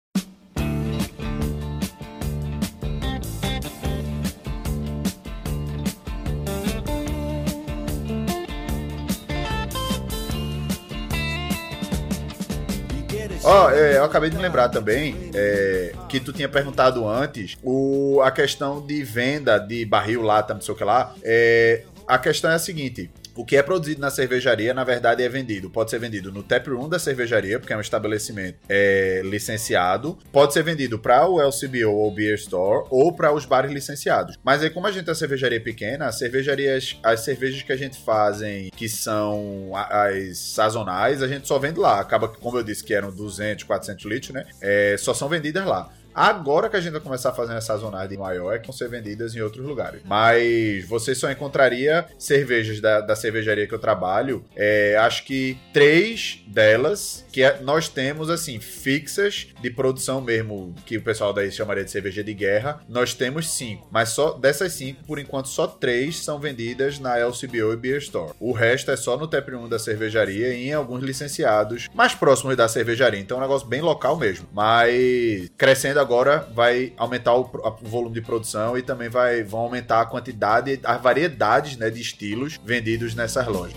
Ó, 13.47 13.67
oh, 13.67 13.69
é, 13.69 13.97
eu 13.97 14.03
acabei 14.03 14.31
de 14.31 14.37
lembrar 14.37 14.69
também 14.69 15.29
é, 15.35 15.93
que 16.09 16.19
tu 16.19 16.33
tinha 16.33 16.49
perguntado 16.49 17.07
antes 17.07 17.55
o, 17.61 18.19
a 18.23 18.31
questão 18.31 18.83
de 18.83 19.03
venda 19.03 19.59
de 19.59 19.85
barril, 19.85 20.23
lata, 20.23 20.55
não 20.55 20.61
sei 20.61 20.73
o 20.73 20.77
que 20.77 20.83
lá. 20.83 21.13
É, 21.23 21.83
a 22.07 22.17
questão 22.17 22.49
é 22.49 22.55
a 22.55 22.59
seguinte: 22.59 23.07
o 23.35 23.45
que 23.45 23.57
é 23.57 23.63
produzido 23.63 23.99
na 23.99 24.09
cervejaria, 24.09 24.73
na 24.73 24.83
verdade, 24.83 25.21
é 25.21 25.29
vendido. 25.29 25.69
Pode 25.69 25.89
ser 25.89 25.99
vendido 25.99 26.31
no 26.31 26.41
tap 26.41 26.67
room 26.67 26.87
da 26.87 26.97
cervejaria, 26.97 27.59
porque 27.59 27.73
é 27.73 27.77
um 27.77 27.81
estabelecimento 27.81 28.59
é, 28.69 29.21
licenciado. 29.23 30.17
Pode 30.31 30.53
ser 30.53 30.63
vendido 30.63 30.97
para 30.97 31.27
o 31.27 31.41
LCBO 31.41 31.91
ou 31.91 32.11
Beer 32.11 32.35
Store 32.35 32.85
ou 32.89 33.13
para 33.13 33.33
os 33.33 33.45
bares 33.45 33.71
licenciados. 33.71 34.37
Mas 34.43 34.63
aí, 34.63 34.69
como 34.69 34.87
a 34.87 34.91
gente 34.91 35.09
é 35.09 35.13
cervejaria 35.13 35.59
pequena, 35.59 36.07
as 36.07 36.17
cervejarias, 36.17 36.97
as 37.03 37.21
cervejas 37.21 37.61
que 37.61 37.71
a 37.71 37.77
gente 37.77 37.97
fazem, 37.97 38.69
que 38.75 38.87
são 38.87 39.71
as 39.73 40.37
sazonais, 40.37 41.21
a 41.21 41.27
gente 41.27 41.47
só 41.47 41.59
vende 41.59 41.79
lá. 41.79 41.99
Acaba 41.99 42.29
que, 42.29 42.39
como 42.39 42.57
eu 42.57 42.63
disse, 42.63 42.83
que 42.83 42.93
eram 42.93 43.11
200, 43.11 43.63
400 43.65 44.05
litros, 44.05 44.31
né? 44.31 44.45
É, 44.61 44.95
só 44.97 45.13
são 45.13 45.27
vendidas 45.27 45.65
lá. 45.65 45.89
Agora 46.15 46.69
que 46.69 46.77
a 46.77 46.79
gente 46.79 46.93
vai 46.93 47.01
começar 47.01 47.29
a 47.29 47.33
fazer 47.33 47.51
essas 47.51 47.65
sazonais 47.65 48.09
maior, 48.15 48.55
é 48.55 48.59
que 48.59 48.67
vão 48.67 48.75
ser 48.75 48.87
vendidas 48.87 49.35
em 49.35 49.41
outros 49.41 49.65
lugares. 49.65 50.01
Mas 50.05 50.87
você 50.87 51.13
só 51.13 51.29
encontraria 51.29 52.05
cervejas 52.17 52.79
da, 52.79 53.01
da 53.01 53.15
cervejaria 53.15 53.67
que 53.67 53.73
eu 53.73 53.79
trabalho. 53.79 54.45
É, 54.55 54.95
acho 54.97 55.25
que 55.25 55.57
três 55.73 56.41
delas 56.47 57.25
que 57.31 57.43
é, 57.43 57.59
nós 57.61 57.89
temos, 57.89 58.29
assim, 58.29 58.61
fixas 58.61 59.47
de 59.59 59.69
produção 59.69 60.21
mesmo, 60.21 60.73
que 60.85 60.97
o 60.97 61.01
pessoal 61.01 61.33
daí 61.33 61.51
chamaria 61.51 61.83
de 61.83 61.91
cerveja 61.91 62.23
de 62.23 62.33
guerra. 62.33 62.79
Nós 62.87 63.13
temos 63.13 63.51
cinco. 63.51 63.87
Mas 63.91 64.09
só 64.09 64.33
dessas 64.33 64.71
cinco, 64.71 65.03
por 65.03 65.19
enquanto, 65.19 65.49
só 65.49 65.67
três 65.67 66.23
são 66.23 66.39
vendidas 66.39 66.97
na 66.97 67.17
LCBO 67.17 67.73
e 67.73 67.77
Beer 67.77 67.97
Store. 67.97 68.31
O 68.39 68.53
resto 68.53 68.89
é 68.89 68.95
só 68.95 69.17
no 69.17 69.27
Tap 69.27 69.49
1 69.49 69.67
da 69.67 69.77
cervejaria 69.77 70.53
e 70.53 70.69
em 70.69 70.73
alguns 70.73 71.03
licenciados 71.03 71.89
mais 71.93 72.15
próximos 72.15 72.55
da 72.55 72.69
cervejaria. 72.69 73.19
Então 73.19 73.37
é 73.37 73.39
um 73.41 73.43
negócio 73.43 73.67
bem 73.67 73.81
local 73.81 74.15
mesmo. 74.15 74.47
Mas 74.53 75.49
crescendo 75.57 76.04
agora 76.05 76.47
vai 76.53 76.93
aumentar 76.97 77.33
o, 77.35 77.41
o, 77.41 77.89
volume 77.89 78.13
de 78.13 78.21
produção 78.21 78.77
e 78.77 78.83
também 78.83 79.09
vai, 79.09 79.43
vão 79.43 79.61
aumentar 79.61 80.01
a 80.01 80.05
quantidade, 80.05 80.79
as 80.83 81.01
variedades 81.01 81.77
né, 81.77 81.89
de 81.89 81.99
estilos 81.99 82.59
vendidos 82.63 83.15
nessas 83.15 83.47
lojas. 83.47 83.75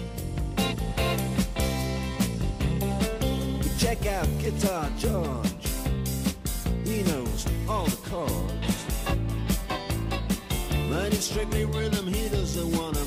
Check 3.79 4.07
out 4.07 4.29
Guitar 4.43 4.91
George. 4.99 5.49
He 6.85 7.03
knows 7.05 7.47
all 7.67 7.87
the 7.87 7.97
chords. 8.11 8.69
Running 10.91 11.21
strictly 11.21 11.65
rhythm, 11.65 12.07
he 12.07 12.29
doesn't 12.29 12.77
wanna 12.77 13.01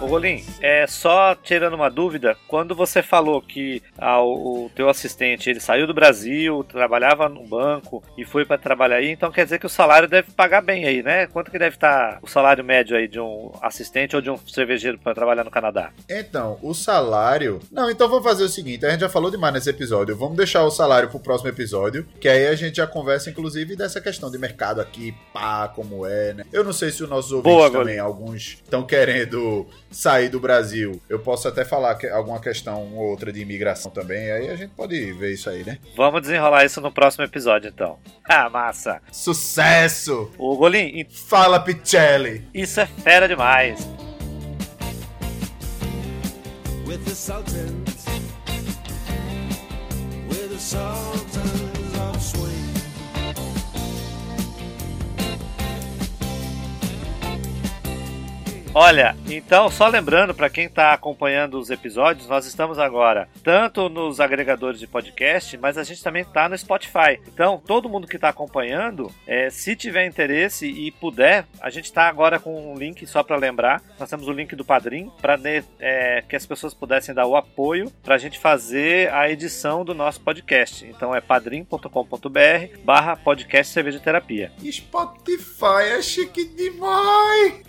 Ô 0.00 0.06
Rolim, 0.06 0.44
é 0.60 0.86
só 0.86 1.34
tirando 1.34 1.74
uma 1.74 1.90
dúvida, 1.90 2.36
quando 2.48 2.74
você 2.74 3.02
falou 3.02 3.40
que 3.40 3.82
ah, 3.98 4.20
o, 4.20 4.66
o 4.66 4.70
teu 4.74 4.88
assistente 4.88 5.48
ele 5.48 5.60
saiu 5.60 5.86
do 5.86 5.94
Brasil, 5.94 6.64
trabalhava 6.64 7.28
no 7.28 7.46
banco 7.46 8.02
e 8.16 8.24
foi 8.24 8.44
para 8.44 8.58
trabalhar 8.58 8.96
aí, 8.96 9.10
então 9.10 9.30
quer 9.30 9.44
dizer 9.44 9.58
que 9.58 9.66
o 9.66 9.70
salário 9.70 10.08
deve 10.08 10.30
pagar 10.32 10.60
bem 10.60 10.86
aí, 10.86 11.02
né? 11.02 11.26
Quanto 11.26 11.50
que 11.50 11.58
deve 11.58 11.76
estar 11.76 12.14
tá 12.14 12.18
o 12.22 12.26
salário 12.26 12.64
médio 12.64 12.96
aí 12.96 13.06
de 13.06 13.20
um 13.20 13.52
assistente 13.60 14.16
ou 14.16 14.22
de 14.22 14.30
um 14.30 14.36
cervejeiro 14.38 14.98
para 14.98 15.14
trabalhar 15.14 15.44
no 15.44 15.50
Canadá? 15.50 15.90
Então, 16.08 16.58
o 16.62 16.74
salário. 16.74 17.60
Não, 17.70 17.90
então 17.90 18.08
vamos 18.08 18.24
fazer 18.24 18.44
o 18.44 18.48
seguinte: 18.48 18.84
a 18.86 18.90
gente 18.90 19.00
já 19.00 19.08
falou 19.08 19.30
demais 19.30 19.54
nesse 19.54 19.70
episódio. 19.70 20.16
Vamos 20.16 20.36
deixar 20.36 20.64
o 20.64 20.70
salário 20.70 21.08
pro 21.08 21.20
próximo 21.20 21.50
episódio, 21.50 22.06
que 22.20 22.28
aí 22.28 22.46
a 22.46 22.54
gente 22.54 22.76
já 22.76 22.86
conversa, 22.86 23.30
inclusive, 23.30 23.76
dessa 23.76 24.00
questão 24.00 24.30
de 24.30 24.38
mercado 24.38 24.80
aqui, 24.80 25.14
pá, 25.32 25.68
como 25.68 26.06
é, 26.06 26.34
né? 26.34 26.44
Eu 26.52 26.64
não 26.64 26.72
sei 26.72 26.90
se 26.90 27.02
os 27.02 27.08
nossos 27.08 27.32
ouvintes 27.32 27.56
Boa, 27.56 27.70
também, 27.70 27.98
alguns 27.98 28.60
estão 28.62 28.82
querendo 28.84 29.41
sair 29.90 30.28
do 30.28 30.40
Brasil. 30.40 31.00
Eu 31.08 31.18
posso 31.18 31.48
até 31.48 31.64
falar 31.64 31.94
que 31.96 32.06
alguma 32.06 32.40
questão 32.40 32.94
ou 32.94 33.10
outra 33.10 33.32
de 33.32 33.40
imigração 33.40 33.90
também, 33.90 34.30
aí 34.30 34.50
a 34.50 34.56
gente 34.56 34.70
pode 34.74 35.12
ver 35.12 35.32
isso 35.32 35.48
aí, 35.48 35.64
né? 35.64 35.78
Vamos 35.96 36.22
desenrolar 36.22 36.64
isso 36.64 36.80
no 36.80 36.92
próximo 36.92 37.24
episódio, 37.24 37.68
então. 37.68 37.98
Ah, 38.28 38.48
massa! 38.48 39.00
Sucesso! 39.10 40.30
O 40.38 40.56
Golim... 40.56 41.06
Fala, 41.10 41.60
Picelli! 41.60 42.46
Isso 42.54 42.80
é 42.80 42.86
fera 42.86 43.28
demais! 43.28 43.88
With 46.86 47.04
the 47.04 47.14
Sultans 47.14 48.04
With 50.28 50.48
the 50.50 50.58
Sultans 50.58 51.71
Olha, 58.74 59.14
então 59.28 59.70
só 59.70 59.86
lembrando 59.86 60.34
para 60.34 60.48
quem 60.48 60.64
está 60.64 60.94
acompanhando 60.94 61.58
os 61.58 61.68
episódios, 61.68 62.26
nós 62.26 62.46
estamos 62.46 62.78
agora 62.78 63.28
tanto 63.44 63.90
nos 63.90 64.18
agregadores 64.18 64.80
de 64.80 64.86
podcast, 64.86 65.58
mas 65.58 65.76
a 65.76 65.84
gente 65.84 66.02
também 66.02 66.22
está 66.22 66.48
no 66.48 66.56
Spotify. 66.56 67.20
Então, 67.28 67.62
todo 67.66 67.86
mundo 67.86 68.06
que 68.06 68.16
está 68.16 68.30
acompanhando, 68.30 69.12
é, 69.26 69.50
se 69.50 69.76
tiver 69.76 70.06
interesse 70.06 70.66
e 70.66 70.90
puder, 70.90 71.44
a 71.60 71.68
gente 71.68 71.84
está 71.84 72.08
agora 72.08 72.38
com 72.38 72.72
um 72.72 72.78
link 72.78 73.06
só 73.06 73.22
para 73.22 73.36
lembrar. 73.36 73.82
Nós 74.00 74.08
temos 74.08 74.26
o 74.26 74.32
link 74.32 74.56
do 74.56 74.64
Padrim 74.64 75.12
para 75.20 75.38
é, 75.78 76.24
que 76.26 76.34
as 76.34 76.46
pessoas 76.46 76.72
pudessem 76.72 77.14
dar 77.14 77.26
o 77.26 77.36
apoio 77.36 77.92
para 78.02 78.14
a 78.14 78.18
gente 78.18 78.38
fazer 78.38 79.12
a 79.12 79.30
edição 79.30 79.84
do 79.84 79.92
nosso 79.92 80.22
podcast. 80.22 80.86
Então 80.86 81.14
é 81.14 81.20
padrim.com.br/barra 81.20 83.16
podcast 83.16 83.70
cerveja 83.70 84.00
terapia. 84.00 84.50
Spotify 84.64 85.98
é 85.98 86.00
chique 86.00 86.44
demais! 86.44 87.60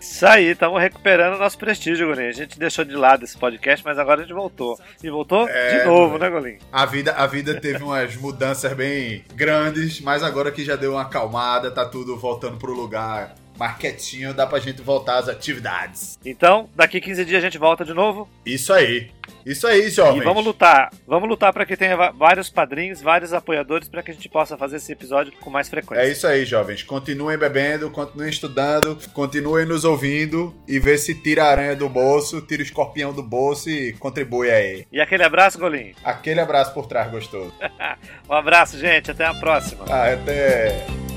Isso 0.00 0.26
aí 0.26 0.47
estamos 0.50 0.80
recuperando 0.80 1.38
nosso 1.38 1.58
prestígio, 1.58 2.06
Golinho. 2.06 2.28
A 2.28 2.32
gente 2.32 2.58
deixou 2.58 2.84
de 2.84 2.94
lado 2.94 3.24
esse 3.24 3.36
podcast, 3.36 3.84
mas 3.84 3.98
agora 3.98 4.20
a 4.20 4.24
gente 4.24 4.34
voltou. 4.34 4.78
E 5.02 5.10
voltou 5.10 5.48
é, 5.48 5.78
de 5.78 5.84
novo, 5.84 6.18
né, 6.18 6.28
Golinho? 6.28 6.58
A 6.72 6.86
vida, 6.86 7.12
a 7.12 7.26
vida 7.26 7.60
teve 7.60 7.82
umas 7.82 8.16
mudanças 8.16 8.72
bem 8.74 9.24
grandes, 9.34 10.00
mas 10.00 10.22
agora 10.22 10.50
que 10.50 10.64
já 10.64 10.76
deu 10.76 10.92
uma 10.92 11.02
acalmada, 11.02 11.70
tá 11.70 11.84
tudo 11.84 12.16
voltando 12.16 12.56
pro 12.56 12.72
lugar 12.72 13.34
mais 13.58 13.76
quietinho, 13.76 14.32
dá 14.32 14.46
pra 14.46 14.58
gente 14.58 14.80
voltar 14.80 15.18
às 15.18 15.28
atividades. 15.28 16.18
Então, 16.24 16.68
daqui 16.74 17.00
15 17.00 17.24
dias 17.24 17.42
a 17.42 17.44
gente 17.44 17.58
volta 17.58 17.84
de 17.84 17.92
novo? 17.92 18.28
Isso 18.46 18.72
aí. 18.72 19.10
Isso 19.44 19.66
aí, 19.66 19.88
jovens. 19.88 20.20
E 20.20 20.24
vamos 20.24 20.44
lutar. 20.44 20.90
Vamos 21.06 21.28
lutar 21.28 21.52
para 21.52 21.64
que 21.64 21.76
tenha 21.76 21.96
vários 22.12 22.50
padrinhos, 22.50 23.00
vários 23.00 23.32
apoiadores, 23.32 23.88
para 23.88 24.02
que 24.02 24.10
a 24.10 24.14
gente 24.14 24.28
possa 24.28 24.56
fazer 24.56 24.76
esse 24.76 24.92
episódio 24.92 25.32
com 25.40 25.48
mais 25.48 25.68
frequência. 25.68 26.02
É 26.02 26.10
isso 26.10 26.26
aí, 26.26 26.44
jovens. 26.44 26.82
Continuem 26.82 27.38
bebendo, 27.38 27.90
continuem 27.90 28.28
estudando, 28.28 28.98
continuem 29.12 29.64
nos 29.64 29.84
ouvindo 29.84 30.54
e 30.66 30.78
vê 30.78 30.98
se 30.98 31.14
tira 31.14 31.44
a 31.44 31.50
aranha 31.50 31.74
do 31.74 31.88
bolso, 31.88 32.42
tira 32.42 32.62
o 32.62 32.64
escorpião 32.64 33.12
do 33.12 33.22
bolso 33.22 33.70
e 33.70 33.94
contribui 33.94 34.50
aí. 34.50 34.86
E 34.92 35.00
aquele 35.00 35.22
abraço, 35.22 35.58
Golim. 35.58 35.94
Aquele 36.04 36.40
abraço 36.40 36.74
por 36.74 36.86
trás 36.86 37.10
gostoso. 37.10 37.54
um 38.28 38.34
abraço, 38.34 38.78
gente. 38.78 39.10
Até 39.10 39.24
a 39.24 39.34
próxima. 39.34 39.84
Ah, 39.88 40.12
até. 40.12 41.07